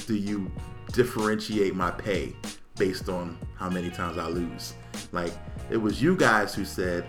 [0.07, 0.51] do you
[0.93, 2.33] differentiate my pay
[2.79, 4.73] based on how many times I lose?
[5.11, 5.33] Like,
[5.69, 7.05] it was you guys who said,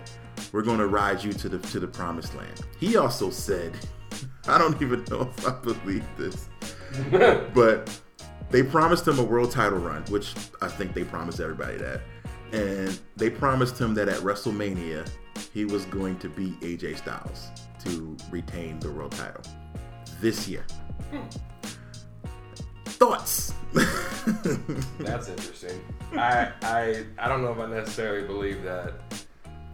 [0.51, 2.61] we're going to ride you to the to the promised land.
[2.79, 3.73] He also said,
[4.47, 6.49] I don't even know if I believe this,
[7.53, 7.89] but
[8.49, 12.01] they promised him a world title run, which I think they promised everybody that.
[12.51, 15.09] And they promised him that at WrestleMania,
[15.53, 17.47] he was going to beat AJ Styles
[17.85, 19.41] to retain the world title
[20.19, 20.65] this year.
[21.11, 21.21] Hmm.
[23.01, 23.55] Thoughts?
[24.99, 25.81] That's interesting.
[26.13, 28.93] I I I don't know if I necessarily believe that.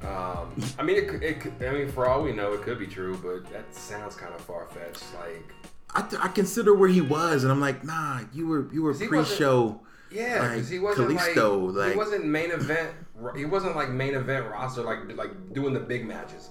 [0.01, 3.17] Um, I mean, it, it, I mean, for all we know, it could be true,
[3.21, 5.03] but that sounds kind of far fetched.
[5.15, 5.53] Like,
[5.93, 9.81] I, I consider where he was, and I'm like, nah, you were you were pre-show.
[10.09, 12.91] yeah, like, because he wasn't Kalisto, like, like he wasn't main event.
[13.35, 16.49] He wasn't like main event roster, like like doing the big matches.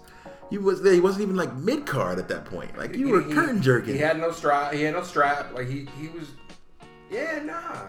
[0.51, 0.93] He was there.
[0.93, 2.77] he wasn't even like mid card at that point.
[2.77, 3.95] Like you were He- curtain jerking.
[3.95, 4.74] He had no strap.
[4.74, 5.55] He had no strap.
[5.55, 6.29] Like he he was.
[7.11, 7.87] Yeah, nah.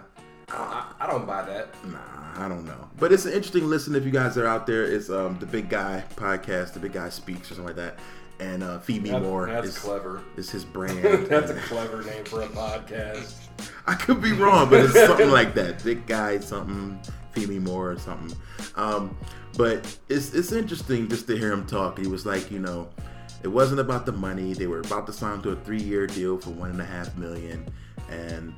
[0.49, 1.69] I, I, don't buy that.
[1.85, 1.97] Nah,
[2.45, 2.89] I don't know.
[2.97, 4.85] But it's an interesting listen if you guys are out there.
[4.85, 7.99] It's um the Big Guy podcast, the Big Guy speaks or something like that.
[8.39, 10.21] And uh, Feed Me That- More that's is clever.
[10.37, 11.27] Is his brand.
[11.27, 13.33] That's a clever name for a podcast.
[13.87, 15.83] I could be wrong, but it's something like that.
[15.83, 16.99] Big Guy something,
[17.31, 18.37] Feed Me More or something.
[18.75, 19.17] Um,
[19.57, 21.97] but it's it's interesting just to hear him talk.
[21.97, 22.87] He was like, you know,
[23.43, 24.53] it wasn't about the money.
[24.53, 27.17] They were about to sign to a three year deal for one and a half
[27.17, 27.67] million,
[28.09, 28.53] and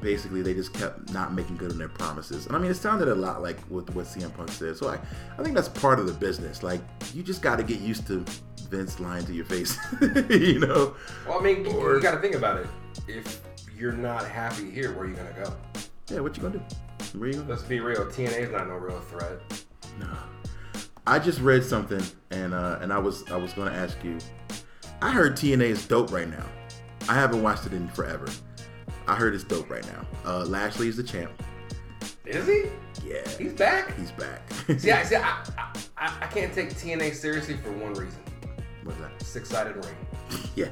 [0.00, 2.46] basically they just kept not making good on their promises.
[2.46, 4.76] And I mean, it sounded a lot like what what CM Punk said.
[4.76, 4.98] So I
[5.38, 6.62] I think that's part of the business.
[6.62, 6.80] Like
[7.14, 8.24] you just got to get used to
[8.70, 9.78] Vince lying to your face,
[10.28, 10.94] you know.
[11.26, 12.66] Well, I mean, you, Or- you got to think about it.
[13.06, 13.40] If
[13.76, 15.52] you're not happy here, where are you gonna go?
[16.10, 17.18] Yeah, what you gonna do?
[17.18, 17.48] Where you gonna?
[17.48, 18.04] Let's be real.
[18.06, 19.40] TNA is not no real threat.
[19.98, 20.08] No.
[21.06, 24.18] I just read something and uh, and I was I was gonna ask you.
[25.00, 26.44] I heard TNA is dope right now.
[27.08, 28.26] I haven't watched it in forever.
[29.08, 30.06] I heard it's dope right now.
[30.24, 31.30] Uh, Lashley is the champ.
[32.26, 32.64] Is he?
[33.06, 33.96] Yeah, He's back.
[33.96, 34.42] he's back.
[34.78, 35.42] See, I, see, I,
[35.96, 38.20] I, I can't take TNA seriously for one reason:
[38.84, 39.10] What's that?
[39.22, 39.96] six-sided ring.
[40.54, 40.68] Yeah.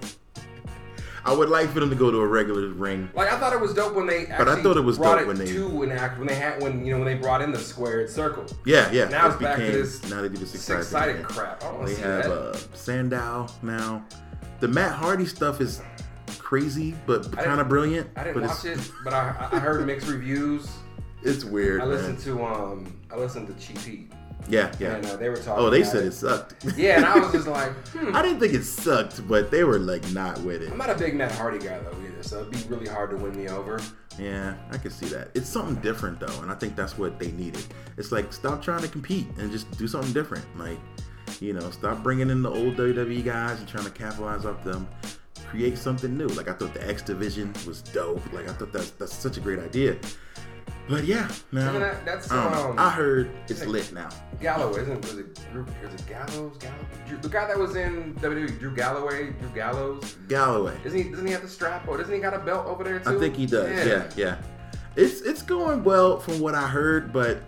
[1.24, 3.09] I would like for them to go to a regular ring.
[3.14, 4.26] Like I thought it was dope when they.
[4.26, 6.62] But I thought it was dope it when they- to an act when they had
[6.62, 8.45] when you know when they brought in the squared circle.
[8.64, 9.07] Yeah, yeah.
[9.09, 11.64] Now it it's back to this now they do the six six-sided crap.
[11.64, 12.30] I don't They see have that.
[12.32, 14.05] uh, Sandow now.
[14.61, 15.80] The Matt Hardy stuff is
[16.47, 18.09] crazy, but kind of brilliant.
[18.14, 20.68] I didn't but watch it, but I, I heard mixed reviews.
[21.24, 21.80] It's weird.
[21.80, 22.36] I listened man.
[22.36, 24.14] to um I listened to Cheap.
[24.49, 24.94] Yeah, yeah.
[24.94, 26.09] And, uh, they were talking Oh, they said it.
[26.09, 26.64] it sucked.
[26.76, 28.14] Yeah, and I was just like, hmm.
[28.14, 30.70] I didn't think it sucked, but they were like not with it.
[30.70, 33.16] I'm not a big Matt Hardy guy though either, so it'd be really hard to
[33.16, 33.80] win me over.
[34.16, 35.30] Yeah, I can see that.
[35.34, 37.64] It's something different though, and I think that's what they needed.
[37.97, 40.44] It's like stop trying to compete and just do something different.
[40.57, 40.78] Like,
[41.40, 44.86] you know, stop bringing in the old WWE guys and trying to capitalize off them.
[45.49, 46.26] Create something new.
[46.28, 48.20] Like I thought the X division was dope.
[48.32, 49.97] Like I thought that's that's such a great idea.
[50.88, 54.09] But yeah, Isn't that- that's, I, um, I heard it's isn't lit now.
[54.40, 55.66] Gallows isn't was it Drew?
[55.82, 56.57] Is it Gallows?
[56.59, 57.22] Gallows?
[57.22, 60.16] The guy that was in WWE, Drew Galloway, Drew Gallows.
[60.28, 60.76] Galloway.
[60.84, 61.11] Doesn't he?
[61.11, 61.88] Doesn't he have the strap?
[61.88, 63.16] Or doesn't he got a belt over there too?
[63.16, 63.68] I think he does.
[63.86, 64.09] Yeah.
[64.16, 64.36] yeah,
[64.94, 67.38] It's it's going well from what I heard, but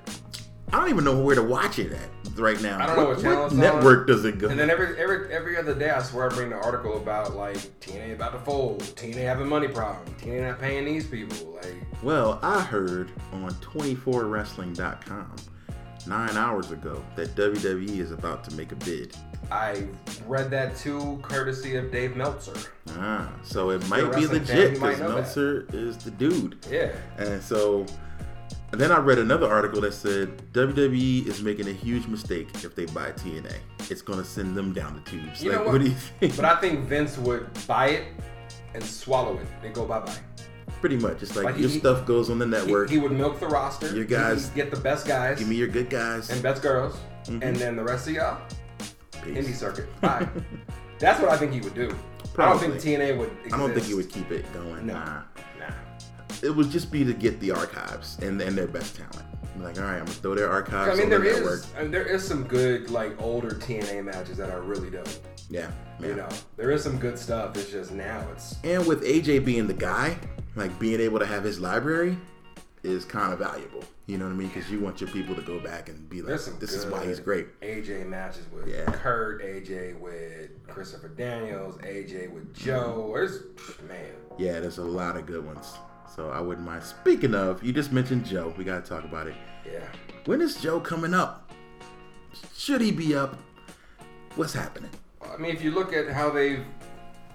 [0.72, 2.08] I don't even know where to watch it at
[2.40, 2.82] right now.
[2.82, 3.60] I don't know what channel it's on.
[3.60, 4.48] network does it go?
[4.48, 7.56] And then every every every other day, I swear I bring the article about like
[7.80, 11.58] TNA about to fold, TNA having money problem, TNA not paying these people.
[11.62, 15.36] Like Well, I heard on 24wrestling.com
[16.06, 19.16] nine hours ago that WWE is about to make a bid.
[19.50, 19.86] I
[20.26, 22.54] read that too, courtesy of Dave Meltzer.
[22.90, 24.98] Ah, so it might be legit because.
[25.00, 26.56] Meltzer is the dude.
[26.70, 26.92] Yeah.
[27.18, 27.86] And so
[28.72, 32.74] and then I read another article that said WWE is making a huge mistake if
[32.74, 33.54] they buy TNA.
[33.90, 35.42] It's going to send them down the tubes.
[35.42, 35.72] You like, know what?
[35.74, 35.82] what?
[35.82, 36.36] do you think?
[36.36, 38.04] But I think Vince would buy it
[38.74, 40.14] and swallow it and go bye bye.
[40.80, 41.22] Pretty much.
[41.22, 42.90] It's like, Like, your he- stuff goes on the network.
[42.90, 43.94] he would milk the roster.
[43.96, 46.30] Your guys- get the best guys Give me your good guys.
[46.30, 47.42] and best girls, Mhm.
[47.42, 48.40] and then the rest of y'all
[49.24, 49.46] Peace.
[49.46, 49.88] indie circuit.
[50.00, 50.28] Bye.
[50.98, 51.90] That's what I think he would do.
[52.36, 53.30] I don't think TNA would.
[53.38, 53.54] Exist.
[53.54, 54.86] I don't think he would keep it going.
[54.86, 54.92] No.
[54.94, 55.22] Nah.
[56.42, 59.26] It would just be to get the archives and, and their best talent.
[59.54, 61.90] I'm like, all right, I'm gonna throw their archives I mean, there is I mean,
[61.90, 65.08] there is some good like older TNA matches that are really dope.
[65.50, 67.56] Yeah, You know, there is some good stuff.
[67.56, 70.16] It's just now it's And with AJ being the guy,
[70.54, 72.16] like being able to have his library,
[72.82, 73.82] is kind of valuable.
[74.06, 74.48] You know what I mean?
[74.48, 77.20] Because you want your people to go back and be like, "This is why he's
[77.20, 78.84] great." AJ matches with Yeah.
[78.86, 83.08] Kurt, AJ with Christopher Daniels, AJ with Joe.
[83.08, 83.12] Mm-hmm.
[83.12, 83.42] There's
[83.88, 84.12] man.
[84.38, 85.74] Yeah, there's a lot of good ones.
[86.14, 86.82] So I wouldn't mind.
[86.82, 88.52] Speaking of, you just mentioned Joe.
[88.56, 89.34] We got to talk about it.
[89.64, 89.80] Yeah.
[90.24, 91.50] When is Joe coming up?
[92.56, 93.38] Should he be up?
[94.36, 94.90] What's happening?
[95.22, 96.64] I mean, if you look at how they've,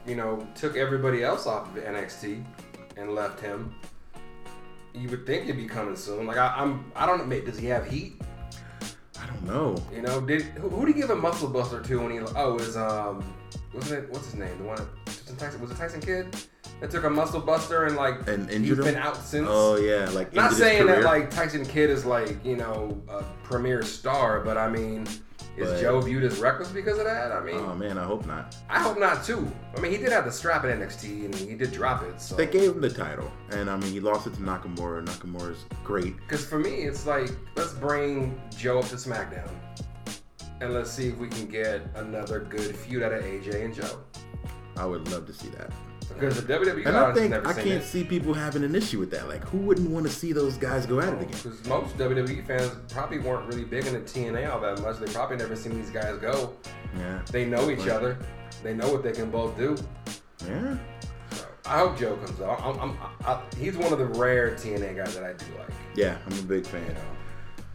[0.06, 2.44] you know, took everybody else off of NXT
[2.98, 3.74] and left him,
[4.94, 6.28] you would think he'd be coming soon.
[6.28, 7.26] Like I, I'm, I don't know.
[7.26, 8.22] mate, Does he have heat?
[9.20, 9.76] I don't know.
[9.94, 12.20] You know, did who, who did he give a muscle buster to when he?
[12.36, 13.24] Oh, was um,
[13.74, 14.10] wasn't it?
[14.12, 14.58] What's his name?
[14.58, 14.88] The one
[15.38, 16.36] Tyson was it Tyson Kidd
[16.82, 18.84] that took a muscle buster and like And he's injured him?
[18.86, 19.48] been out since.
[19.50, 23.82] Oh yeah, like Not saying that like Tyson Kidd is like you know a premier
[23.84, 25.08] star, but I mean,
[25.56, 27.32] is But- Joe viewed as reckless because of that?
[27.32, 28.56] I mean, Oh man, I hope not.
[28.70, 29.50] I hope not too.
[29.78, 32.20] I mean, he did have the strap at NXT and he did drop it.
[32.20, 35.06] So They gave him the title, and I mean he lost it to Nakamura.
[35.06, 36.18] Nakamura's great.
[36.18, 39.50] because for me, it's like let's bring Joe up to SmackDown
[40.62, 44.00] and let's see if we can get another good feud out of AJ and Joe.
[44.78, 45.72] I would love to see that.
[46.14, 47.84] Because the WWE And I think I can't it.
[47.84, 49.28] see people having an issue with that.
[49.28, 51.28] Like, who wouldn't want to see those guys go at it again?
[51.44, 55.00] Because most WWE fans probably weren't really big into TNA all that much.
[55.00, 56.54] They probably never seen these guys go.
[56.98, 57.22] Yeah.
[57.32, 58.18] They know each other.
[58.64, 59.76] They know what they can both do.
[60.48, 60.78] Yeah.
[61.66, 62.62] I hope Joe comes out.
[62.62, 65.70] I'm, I'm, I, he's one of the rare TNA guys that I do like.
[65.96, 66.86] Yeah, I'm a big fan.
[66.86, 67.00] You know.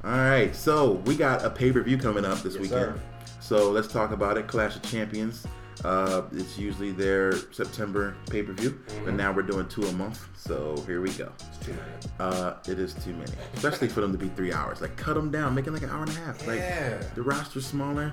[0.05, 2.97] All right, so we got a pay per view coming up this Yes, weekend.
[2.97, 3.01] sir.
[3.41, 4.47] So let's talk about it.
[4.47, 5.47] Clash of Champions.
[5.85, 9.05] Uh, it's usually their September pay per view, Mm-hmm.
[9.05, 10.27] but now we're doing two a month.
[10.37, 11.31] So here we go.
[11.49, 12.15] It's too many.
[12.19, 14.81] Uh, it is too many, especially for them to be three hours.
[14.81, 16.47] Like cut them down, make it like an hour and a half.
[16.47, 17.01] Like Yeah.
[17.15, 18.13] the roster's smaller,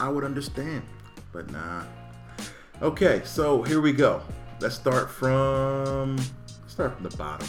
[0.00, 0.82] I would understand,
[1.32, 1.82] but nah.
[2.80, 4.22] Okay, so here we go.
[4.60, 7.46] Let's start from let's start from the bottom.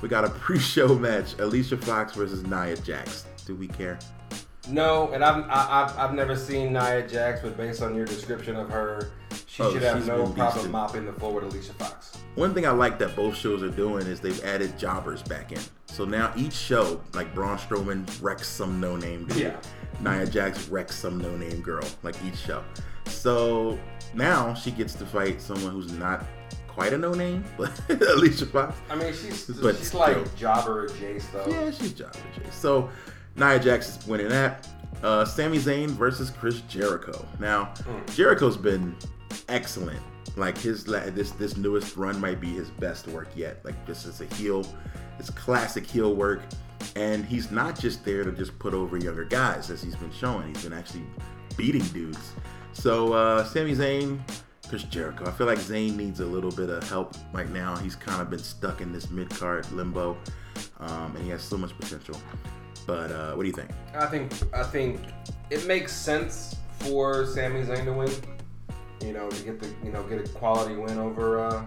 [0.00, 3.26] We got a pre-show match: Alicia Fox versus Nia Jax.
[3.46, 3.98] Do we care?
[4.68, 8.54] No, and I've, I- I've I've never seen Nia Jax, but based on your description
[8.56, 9.10] of her,
[9.46, 12.16] she Oh, should have no problem mopping the floor with Alicia Fox.
[12.36, 15.60] One thing I like that both shows are doing is they've added jobbers back in.
[15.86, 19.36] So now each show, like Braun Strowman wrecks some no-name dude.
[19.38, 19.56] Yeah.
[20.00, 22.62] Nia Jax wrecks some no-name girl, like each show.
[23.06, 23.78] So
[24.14, 26.24] now she gets to fight someone who's not
[26.68, 28.74] quite a no-name, but Alicia Fox.
[28.88, 30.00] I mean, she's But she's still.
[30.00, 31.46] like Jobber Jace though.
[31.50, 32.54] Yeah, she's jobber Chase.
[32.54, 32.88] So
[33.36, 34.68] Nia Jax is winning that.
[35.02, 37.26] Uh, Sami Zayn versus Chris Jericho.
[37.40, 37.74] Now
[38.14, 38.94] Jericho's been
[39.48, 40.00] excellent.
[40.36, 43.64] Like his this this newest run might be his best work yet.
[43.64, 44.66] Like this is a heel,
[45.18, 46.40] it's classic heel work,
[46.96, 50.48] and he's not just there to just put over younger guys as he's been showing.
[50.54, 51.04] He's been actually
[51.56, 52.32] beating dudes.
[52.72, 54.20] So uh, Sami Zayn,
[54.68, 55.26] Chris Jericho.
[55.26, 57.76] I feel like Zayn needs a little bit of help right now.
[57.76, 60.16] He's kind of been stuck in this mid card limbo,
[60.80, 62.16] um, and he has so much potential.
[62.86, 63.70] But uh, what do you think?
[63.94, 65.00] I think I think
[65.50, 68.10] it makes sense for Sami Zayn to win.
[69.00, 71.64] You know, to get the you know get a quality win over uh,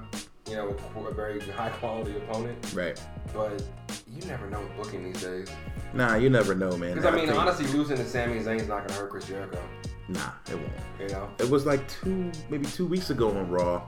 [0.50, 2.74] you know a, a very high quality opponent.
[2.74, 3.02] Right.
[3.34, 3.62] But
[4.08, 5.50] you never know with booking these days.
[5.94, 6.96] Nah, you never know, man.
[6.96, 9.62] Because I mean, think- honestly, losing to Sami Zayn is not gonna hurt Chris Jericho.
[10.08, 10.72] nah, it won't.
[11.00, 11.30] You know.
[11.40, 13.86] It was like two, maybe two weeks ago on Raw.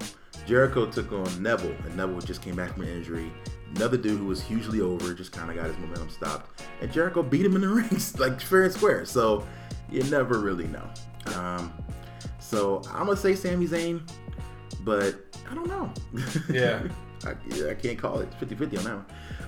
[0.48, 3.32] Jericho took on Neville, and Neville just came back from an injury.
[3.76, 7.22] Another dude who was hugely over just kind of got his momentum stopped, and Jericho
[7.22, 9.06] beat him in the rings like fair and square.
[9.06, 9.46] So
[9.92, 10.90] you never really know.
[11.36, 11.74] Um,
[12.40, 14.10] so I'm gonna say Sami Zayn,
[14.86, 15.16] but
[15.52, 15.92] I don't know.
[16.50, 16.82] Yeah.
[17.26, 17.32] I,
[17.70, 19.06] I can't call it 50-50 on that one.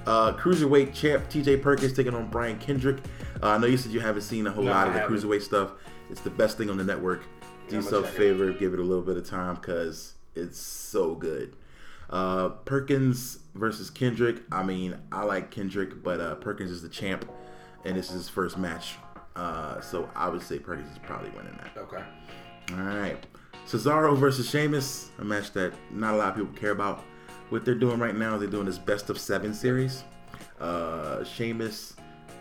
[0.07, 2.97] Uh, cruiserweight champ TJ Perkins taking on Brian Kendrick.
[3.43, 4.99] Uh, I know you said you haven't seen a whole No, lot I of the
[5.01, 5.17] haven't.
[5.17, 5.73] cruiserweight stuff.
[6.09, 7.21] It's the best thing on the network.
[7.67, 11.55] Do yourself a favor, give it a little bit of time because it's so good.
[12.09, 14.41] Uh, Perkins versus Kendrick.
[14.51, 17.29] I mean, I like Kendrick, but uh, Perkins is the champ,
[17.85, 18.95] and this is his first match.
[19.35, 21.79] Uh, so I would say Perkins is probably winning that.
[21.81, 22.03] Okay.
[22.71, 23.23] All right.
[23.67, 27.03] Cesaro versus Sheamus, a match that not a lot of people care about.
[27.49, 30.03] What they're doing right now, they're doing this best of seven series.
[30.59, 31.95] Uh, Sheamus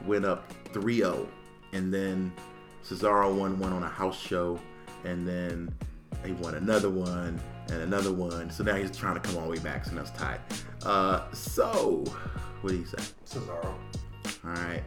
[0.07, 1.29] went up 3 0,
[1.73, 2.33] and then
[2.85, 4.59] Cesaro won one on a house show,
[5.05, 5.75] and then
[6.25, 7.41] he won another one
[7.71, 8.51] and another one.
[8.51, 10.41] So now he's trying to come all the way back, so now it's tied.
[10.85, 12.05] Uh, so,
[12.61, 12.99] what do you say?
[13.27, 13.75] Cesaro.
[14.45, 14.83] All right.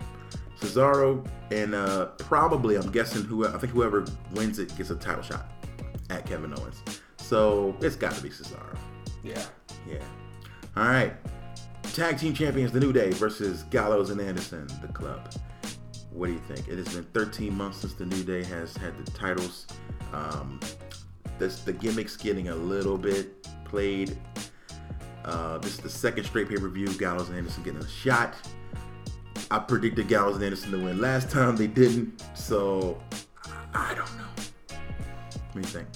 [0.60, 5.24] Cesaro and uh, probably I'm guessing who I think whoever wins it gets a title
[5.24, 5.52] shot
[6.10, 6.82] at Kevin Owens.
[7.18, 8.78] So it's got to be Cesaro.
[9.24, 9.44] Yeah.
[9.88, 10.04] Yeah.
[10.78, 11.14] All right.
[11.94, 15.34] Tag team champions, The New Day versus Gallows and Anderson, the club.
[16.12, 16.68] What do you think?
[16.68, 19.66] It has been 13 months since The New Day has had the titles.
[20.14, 20.60] Um,
[21.42, 24.18] this, the gimmick's getting a little bit played.
[25.26, 26.88] Uh, this is the second straight pay per view.
[26.94, 28.36] Gallows and Anderson getting a shot.
[29.50, 31.56] I predicted Gallows and Anderson to win last time.
[31.58, 32.24] They didn't.
[32.36, 33.02] So
[33.74, 34.78] I don't know.
[35.52, 35.88] What do you think?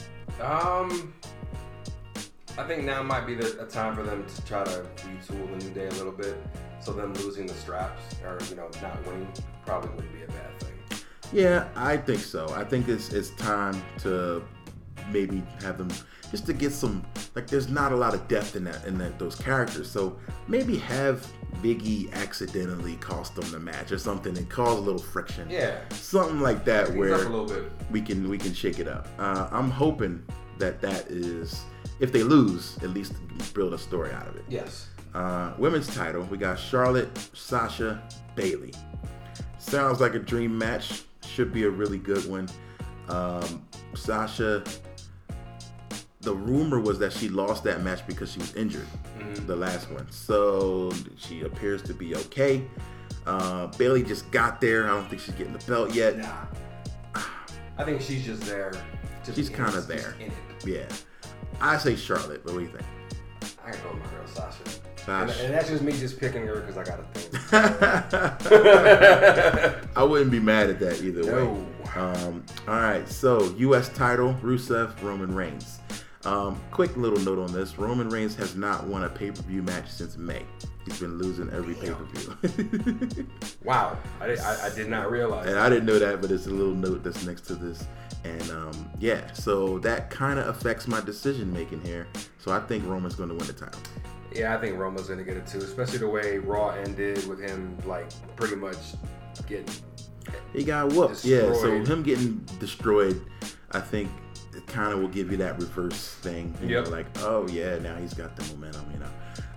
[0.42, 1.14] Um,
[2.58, 5.66] I think now might be the, a time for them to try to retool the
[5.66, 6.38] New Day a little bit.
[6.82, 9.28] So them losing the straps or you know not winning
[9.66, 11.00] probably wouldn't be a bad thing.
[11.32, 12.50] Yeah, I think so.
[12.56, 14.44] I think it's it's time to
[15.12, 15.90] maybe have them
[16.32, 19.20] just to get some like there's not a lot of depth in that in that
[19.20, 19.90] those characters.
[19.90, 21.26] So maybe have
[21.62, 25.50] Biggie accidentally cost them the match or something and cause a little friction.
[25.50, 25.78] Yeah.
[25.92, 27.72] Something like that Ease where a little bit.
[27.92, 29.08] we can we can shake it up.
[29.18, 30.24] Uh, I'm hoping
[30.58, 31.64] that that is
[32.00, 33.14] if they lose, at least
[33.54, 34.44] build a story out of it.
[34.50, 34.88] Yes.
[35.14, 38.04] Uh, women's title, we got Charlotte, Sasha,
[38.36, 38.74] Bayley.
[39.60, 41.04] Sounds like a dream match.
[41.26, 42.50] Should be a really good one.
[43.08, 44.64] Um, Sasha,
[46.26, 48.88] the rumor was that she lost that match because she was injured,
[49.46, 50.10] the last one.
[50.12, 52.66] So she appears to be okay.
[53.26, 54.86] Uh, Bayley just got there.
[54.86, 56.18] I don't think she's getting the belt yet.
[56.18, 56.46] Nah.
[57.78, 58.74] I think she's just there.
[59.24, 60.16] To She's kinda there.
[60.20, 60.34] In it.
[60.66, 60.88] Yeah.
[61.62, 62.84] I say Charlotte, but what do you think?
[63.66, 64.64] I can go with my girl Sasha.
[65.08, 67.30] And, and that's just me just picking her because I got a thing.
[69.96, 71.30] I wouldn't be mad at that either way.
[71.32, 71.64] No.
[71.96, 73.90] Um, all right, so U.S.
[73.90, 75.80] title: Rusev, Roman Reigns.
[76.26, 80.18] Um, quick little note on this: Roman Reigns has not won a pay-per-view match since
[80.18, 80.44] May.
[80.86, 83.28] He's been losing every pay-per-view.
[83.64, 83.98] wow.
[84.20, 85.48] I, did, I, I did not realize.
[85.48, 87.86] and I didn't know that, but it's a little note that's next to this.
[88.24, 92.08] And um, yeah, so that kind of affects my decision making here.
[92.40, 93.82] So I think Roman's going to win the title.
[94.34, 97.78] Yeah, I think Roma's gonna get it too, especially the way Raw ended with him
[97.86, 98.06] like
[98.36, 98.76] pretty much
[99.48, 99.74] getting.
[100.52, 101.24] He got whooped.
[101.24, 103.22] Yeah, so him getting destroyed,
[103.72, 104.10] I think
[104.68, 106.54] it kind of will give you that reverse thing.
[106.62, 106.86] You Yep.
[106.86, 109.10] know, like, oh yeah, now he's got the momentum, you know.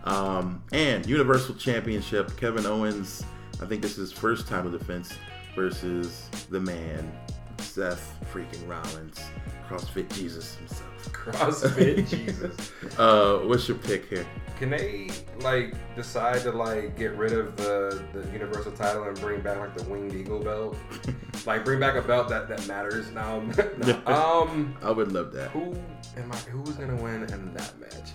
[0.04, 3.24] Um, and Universal Championship, Kevin Owens,
[3.62, 5.12] I think this is his first of defense
[5.54, 7.10] versus the man,
[7.58, 9.20] Seth freaking Rollins,
[9.68, 10.84] CrossFit Jesus himself.
[11.12, 12.72] CrossFit Jesus.
[12.98, 14.26] Uh, what's your pick here?
[14.58, 15.08] Can they
[15.40, 19.76] like decide to like get rid of the the Universal title and bring back like
[19.76, 20.76] the Winged Eagle belt?
[21.46, 23.40] like bring back a belt that that matters now.
[23.78, 24.02] No.
[24.06, 25.50] Um, I would love that.
[25.52, 25.74] who
[26.16, 26.36] am I?
[26.50, 28.10] Who's gonna win in that match?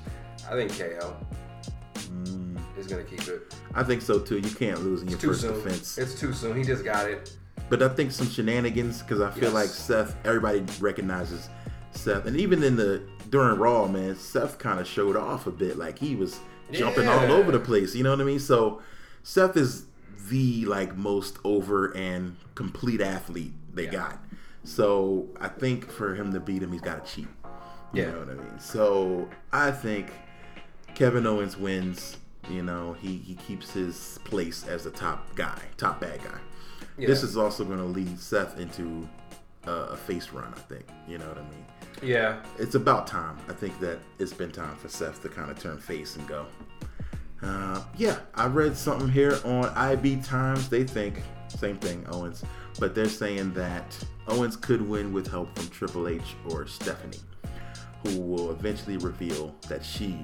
[0.49, 1.15] I think KO
[2.09, 3.55] Mm, is gonna keep it.
[3.73, 4.37] I think so too.
[4.37, 5.53] You can't lose in your It's too first soon.
[5.53, 5.97] defense.
[5.97, 6.57] It's too soon.
[6.57, 7.35] He just got it.
[7.69, 9.53] But I think some shenanigans because I feel Yes.
[9.53, 10.15] like Seth.
[10.25, 11.49] Everybody recognizes
[11.91, 13.01] Seth, and even in the
[13.33, 15.75] during Raw, man, Seth kind of showed off a bit.
[15.75, 16.39] Like he was
[16.71, 17.95] jumping all over the place.
[17.95, 18.39] You know what I mean?
[18.39, 18.79] So
[19.23, 19.85] Seth is
[20.29, 24.19] the like most over and complete athlete they got.
[24.63, 27.27] So I think for him to beat him, he's got to cheat.
[27.91, 28.11] You Yeah.
[28.11, 28.59] know what I mean?
[28.59, 30.11] So I think
[30.93, 32.17] Kevin Owens wins.
[32.51, 36.37] You know, he he keeps his place as the top guy, top bad guy.
[36.99, 39.09] This is also going to lead Seth into
[39.65, 40.53] uh, a face run.
[40.55, 40.85] I think.
[41.07, 41.65] You know what I mean?
[42.03, 42.41] Yeah.
[42.57, 43.37] It's about time.
[43.49, 46.45] I think that it's been time for Seth to kind of turn face and go.
[47.41, 50.69] Uh, yeah, I read something here on IB Times.
[50.69, 52.43] They think same thing, Owens,
[52.79, 53.97] but they're saying that
[54.27, 57.19] Owens could win with help from Triple H or Stephanie,
[58.03, 60.17] who will eventually reveal that she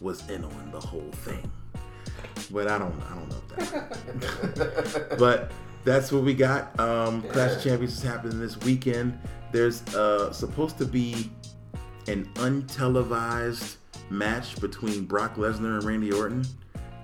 [0.00, 1.50] was in on the whole thing.
[2.50, 5.16] But I don't, I don't know that.
[5.18, 5.52] but
[5.84, 6.78] that's what we got.
[6.80, 9.18] Um, Clash of Champions is happening this weekend.
[9.54, 11.30] There's uh, supposed to be
[12.08, 13.76] an untelevised
[14.10, 16.44] match between Brock Lesnar and Randy Orton.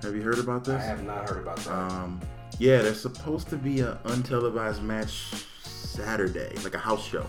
[0.03, 0.83] Have you heard about this?
[0.83, 1.73] I have not heard about that.
[1.73, 2.21] Um,
[2.59, 5.31] yeah, there's supposed to be an untelevised match
[5.63, 7.25] Saturday, like a house show,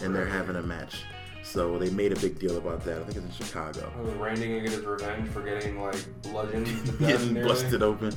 [0.00, 1.04] and they're having a match.
[1.54, 2.98] So they made a big deal about that.
[2.98, 3.92] I think it's in Chicago.
[4.02, 6.66] Was Randy gonna get his revenge for getting like bludgeoned
[6.98, 8.12] Getting busted open.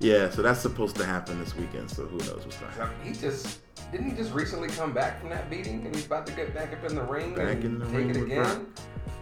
[0.00, 1.88] Yeah, so that's supposed to happen this weekend.
[1.88, 2.96] So who knows what's going to happen.
[3.04, 3.60] He just
[3.92, 6.72] didn't he just recently come back from that beating and he's about to get back
[6.72, 8.66] up in the ring Back and in the take ring it again.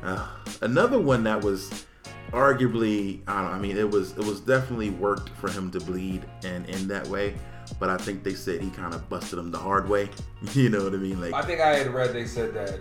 [0.03, 0.27] Uh,
[0.63, 1.85] another one that was
[2.33, 5.81] arguably, I don't know, I mean, it was it was definitely worked for him to
[5.81, 7.35] bleed and end that way.
[7.79, 10.09] But I think they said he kind of busted him the hard way.
[10.55, 11.21] You know what I mean?
[11.21, 12.81] Like I think I had read they said that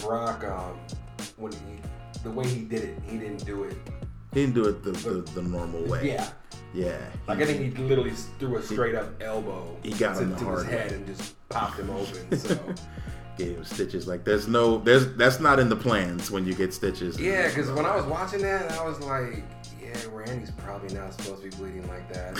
[0.00, 0.78] Brock, um,
[1.36, 1.58] when he
[2.22, 3.76] the way he did it, he didn't do it.
[4.32, 6.06] he didn't do it the, the, the normal way.
[6.08, 6.28] Yeah.
[6.74, 6.98] Yeah.
[7.26, 10.44] Like I think he literally threw a straight up elbow He got to, him to
[10.50, 10.70] his way.
[10.70, 12.38] head and just popped him open.
[12.38, 12.58] So
[13.38, 14.06] gave him stitches.
[14.06, 17.20] Like there's no there's that's not in the plans when you get stitches.
[17.20, 19.42] yeah, because when I was watching that, I was like,
[19.82, 22.36] yeah, Randy's probably not supposed to be bleeding like that.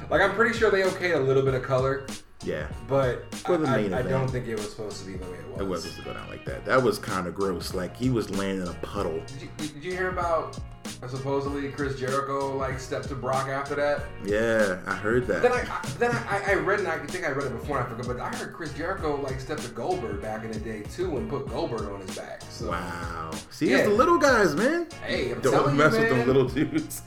[0.10, 2.06] like I'm pretty sure they okayed a little bit of color
[2.44, 2.66] Yeah.
[2.88, 4.10] But For the I, main I, I event.
[4.10, 5.60] don't think it was supposed to be the way it was.
[5.60, 6.64] It wasn't supposed to go down like that.
[6.64, 7.74] That was kind of gross.
[7.74, 9.20] Like he was laying in a puddle.
[9.26, 10.58] Did you, did you hear about
[11.02, 14.02] uh, supposedly Chris Jericho like stepped to Brock after that?
[14.24, 15.42] Yeah, I heard that.
[15.42, 17.86] Then I, I then I, I read and I think I read it before and
[17.86, 20.82] I forgot, but I heard Chris Jericho like stepped to Goldberg back in the day
[20.94, 22.42] too and put Goldberg on his back.
[22.50, 23.30] So Wow.
[23.50, 23.78] See, Yeah.
[23.78, 24.86] it's the little guys, man.
[25.04, 27.02] Hey, I'm Don't telling you, mess with them little dudes.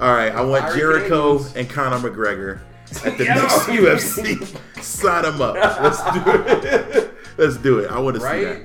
[0.00, 2.60] All right, I want Jericho and Conor McGregor
[3.04, 3.34] at the Yo.
[3.34, 4.82] next UFC.
[4.82, 5.54] Sign them up.
[5.54, 7.14] Let's do it.
[7.38, 7.90] Let's do it.
[7.90, 8.62] I want to see that.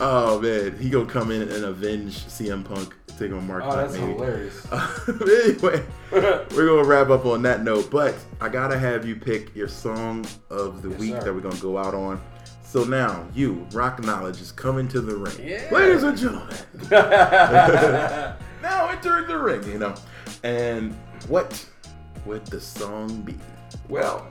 [0.00, 3.64] Oh man, he gonna come in and avenge CM Punk, take on Mark.
[3.66, 4.12] Oh, that's maybe.
[4.12, 4.66] hilarious.
[5.08, 9.68] anyway, we're gonna wrap up on that note, but I gotta have you pick your
[9.68, 11.24] song of the Yes, week sir.
[11.24, 12.20] that we're gonna go out on.
[12.64, 15.36] So now, you, Rock Knowledge, is coming to the ring.
[15.48, 15.68] Yeah.
[15.70, 16.56] Ladies and gentlemen.
[18.62, 19.94] now entering the ring, you know.
[20.42, 20.92] And
[21.28, 21.64] what
[22.26, 23.36] would the song be?
[23.88, 24.26] Well,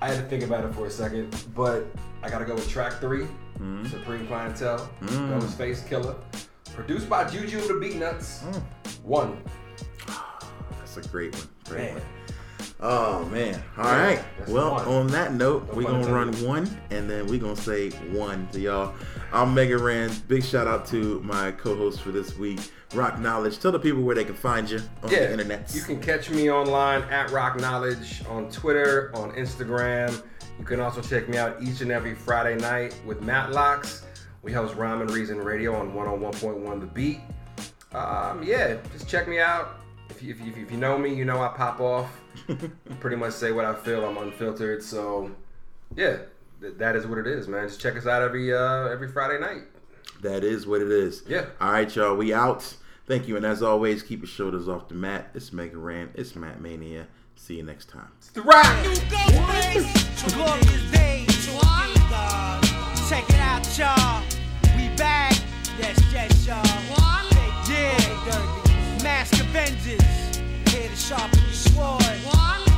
[0.00, 1.86] I had to think about it for a second, but
[2.22, 3.26] I gotta go with track 3
[3.56, 3.86] Mm-hmm.
[3.86, 5.40] Supreme Clientele, Mm.
[5.40, 6.16] Ghostface Killah,
[6.74, 8.42] produced by Juju and the Beatnuts.
[8.42, 8.62] Mm.
[9.02, 9.38] One.
[10.78, 11.48] That's a great one.
[11.66, 11.94] Great Man.
[11.94, 12.02] one.
[12.78, 13.62] Oh man.
[13.78, 14.22] All right.
[14.38, 14.86] that's Well, one.
[14.86, 16.46] on that note, we're gonna run intended.
[16.46, 18.94] one and then we're gonna say one to y'all.
[19.32, 20.10] I'm Mega Ran.
[20.28, 22.60] Big shout out to my co-host for this week,
[22.94, 23.58] Rock Knowledge.
[23.58, 25.74] Tell the people where they can find you on Yeah, the internet.
[25.74, 30.22] you can catch me online at Rock Knowledge on Twitter, on Instagram.
[30.58, 34.04] You can also check me out each and every Friday night with Matt Locks.
[34.42, 37.20] We host Rhyme and Reason Radio on 101.1 The Beat.
[37.92, 39.80] Um, yeah, just check me out.
[40.08, 42.20] If you, if, you, if you know me, you know I pop off.
[43.00, 44.04] Pretty much say what I feel.
[44.04, 44.82] I'm unfiltered.
[44.82, 45.30] So,
[45.96, 46.18] yeah,
[46.60, 47.66] th- that is what it is, man.
[47.66, 49.62] Just check us out every uh, every Friday night.
[50.22, 51.22] That is what it is.
[51.28, 51.46] Yeah.
[51.60, 52.16] All right, y'all.
[52.16, 52.74] We out.
[53.06, 53.36] Thank you.
[53.36, 55.30] And as always, keep your shoulders off the mat.
[55.34, 56.10] It's Mega Ran.
[56.14, 57.06] It's Matt Mania.
[57.36, 58.08] See you next time.
[58.32, 58.66] The rock.
[58.82, 58.98] Glorious
[60.90, 61.46] days.
[63.08, 64.22] Check it out, y'all.
[64.76, 65.32] We back.
[65.78, 66.64] Yes, yes, y'all.
[67.68, 69.02] Yeah.
[69.02, 70.02] Mask Avengers.
[70.72, 72.02] Here to sharpen your sword.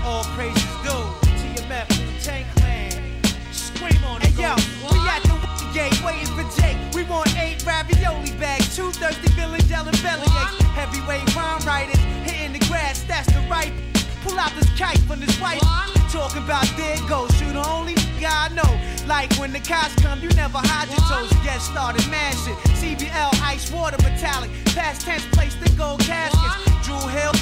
[0.05, 1.07] All praises due.
[1.39, 3.23] TMF Wu-Tang Clan.
[3.53, 4.29] Scream on it.
[4.29, 4.55] Hey, yo.
[6.05, 6.77] Waiting for Jake.
[6.95, 8.75] We want eight ravioli bags.
[8.77, 10.63] Two thirsty villain gelling belly aches.
[10.75, 11.99] Heavyweight rhyme writers.
[12.25, 13.03] Hitting the grass.
[13.05, 13.73] That's the right.
[14.23, 15.61] Pull out this kite from this white.
[16.11, 17.31] Talking about dead goes.
[17.41, 18.71] You the only guy I know.
[19.07, 21.33] Like when the cops come, you never hide your toes.
[21.45, 22.55] Get started, mashing.
[22.77, 24.51] CBL, ice water, metallic.
[24.75, 26.87] Past tense, place the gold caskets.
[26.87, 27.33] Drew Hill,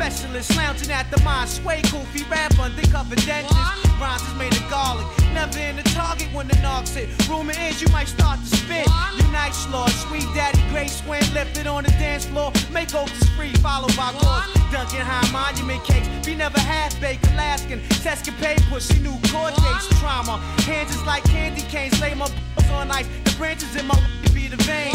[0.00, 1.46] specialist lounging at the mine.
[1.46, 3.54] Sway goofy rap undercover dentist.
[4.00, 5.06] Rhymes is made of garlic.
[5.34, 7.08] Never in the target when the knocks hit.
[7.28, 8.86] Rumor is you might start to spit.
[9.26, 12.50] Unite slaw, sweet daddy, great swing, lifted on the dance floor.
[12.72, 14.48] Make is free, followed by goals.
[14.72, 16.08] Dunkin' high monument cakes.
[16.24, 17.80] Be never half baked, Alaskan.
[18.00, 20.38] Sescapade, pussy, new court dates, trauma.
[20.64, 22.26] Hands is like candy canes, lay my
[22.56, 23.06] balls on ice.
[23.24, 24.00] The branches in my
[24.32, 24.94] be the vein.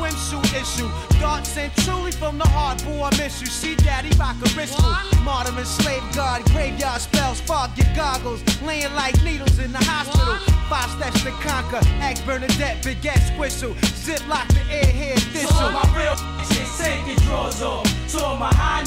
[0.00, 0.88] Swimsuit issue.
[1.20, 3.46] Dark sent truly from the heart, boy, I miss you.
[3.46, 4.80] See daddy rock a wrist
[5.24, 8.40] Martyr and slave guard, graveyard spells, fog your goggles.
[8.62, 10.36] Laying like needles in the hospital.
[10.70, 11.84] Five steps to conquer.
[12.00, 13.74] Act Bernadette, big ass whistle.
[14.00, 15.50] Zip lock the airhead thistle.
[15.50, 16.16] So my real
[16.48, 17.86] shit, take your drawers off.
[18.08, 18.84] So my high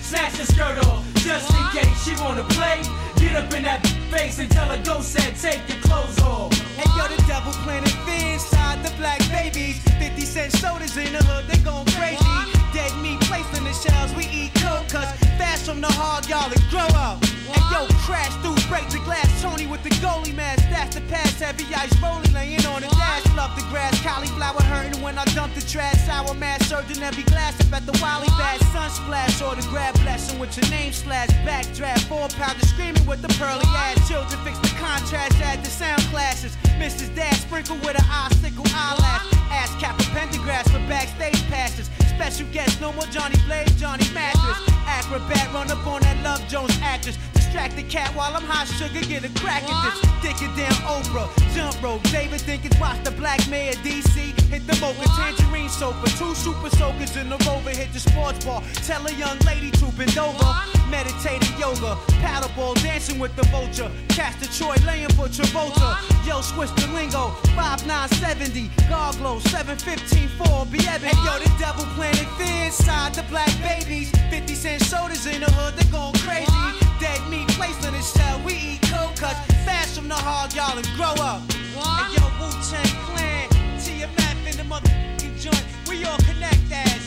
[0.00, 1.04] snatch the skirt off.
[1.16, 2.80] Just in case she wanna play.
[3.16, 6.52] Get up in that face and tell her go said take your clothes off.
[6.76, 9.78] Hey yo, the devil planted fear inside the black babies.
[9.98, 12.24] 50 cent sodas in the hood, they gon' crazy.
[12.72, 15.12] Dead meat placed in the shells, we eat cold cuts.
[15.38, 17.22] Fast from the hog, y'all, and grow up.
[17.46, 19.30] Hey yo, crash through, break the glass.
[19.42, 21.38] Tony with the goalie mask, that's the pass.
[21.38, 23.24] Heavy ice rolling, laying on the dash.
[23.36, 24.63] Love the grass, cauliflower
[25.04, 26.00] when I dump the trash.
[26.06, 28.64] Sour mask, surging every glass up at the Wally Bass.
[28.72, 31.28] Sun splash, or the grab blessing with your name slash.
[31.44, 34.08] Backdraft, four pounder screaming with the pearly ass.
[34.08, 36.56] Children fix the contrast, add the sound classes.
[36.80, 37.14] Mrs.
[37.14, 39.28] Dad sprinkle with an icicle eyelash.
[39.52, 41.90] Ass cap a pentagrass for backstage passes.
[42.16, 44.58] Special guests, no more Johnny Blaze, Johnny Mattress.
[44.86, 47.18] Acrobat, run up on that Love Jones actress.
[47.54, 50.02] Distract the cat while I'm hot sugar, get a crack at this.
[50.26, 52.02] Dick it down Oprah, jump rope.
[52.10, 54.34] David Dinkins, watch the Black Mayor DC.
[54.50, 56.04] Hit the mocha, tangerine sofa.
[56.18, 58.60] Two super soakers in the rover, hit the sports bar.
[58.82, 60.50] Tell a young lady to bend over.
[60.90, 63.88] Meditating yoga, paddleball, dancing with the vulture.
[64.08, 66.02] Catch the Troy laying for Travolta.
[66.26, 68.66] Yo, switch the lingo, 5970.
[68.90, 74.10] Garglow, 715 4 be Hey yo, the devil planted fear inside the black babies.
[74.30, 76.50] 50 cent sodas in the hood, They're going crazy.
[76.98, 79.38] Dead meat placed in the shell, we eat cold cuts.
[79.64, 81.40] Fast from the hog, y'all, and grow up.
[81.50, 85.64] Hey yo, Wu Tang Clan, TMF in the motherfucking joint.
[85.88, 87.02] We all connect as.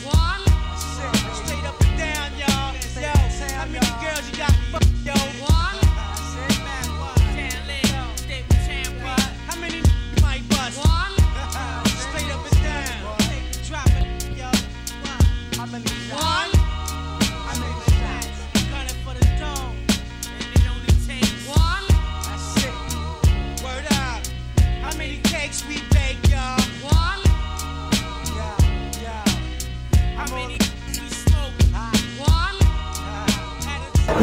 [1.44, 2.74] Straight up and down, y'all.
[3.00, 3.12] Yo,
[3.56, 4.47] how many girls you got?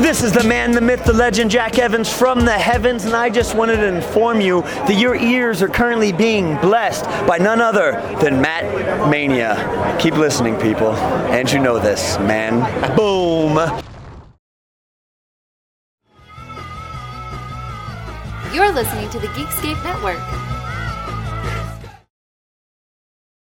[0.06, 3.28] This is the man, the myth, the legend, Jack Evans from the heavens, and I
[3.28, 7.94] just wanted to inform you that your ears are currently being blessed by none other
[8.22, 9.98] than Matt Mania.
[10.00, 12.62] Keep listening, people, and you know this, man.
[12.96, 13.56] Boom.
[18.54, 20.45] You're listening to the Geekscape Network.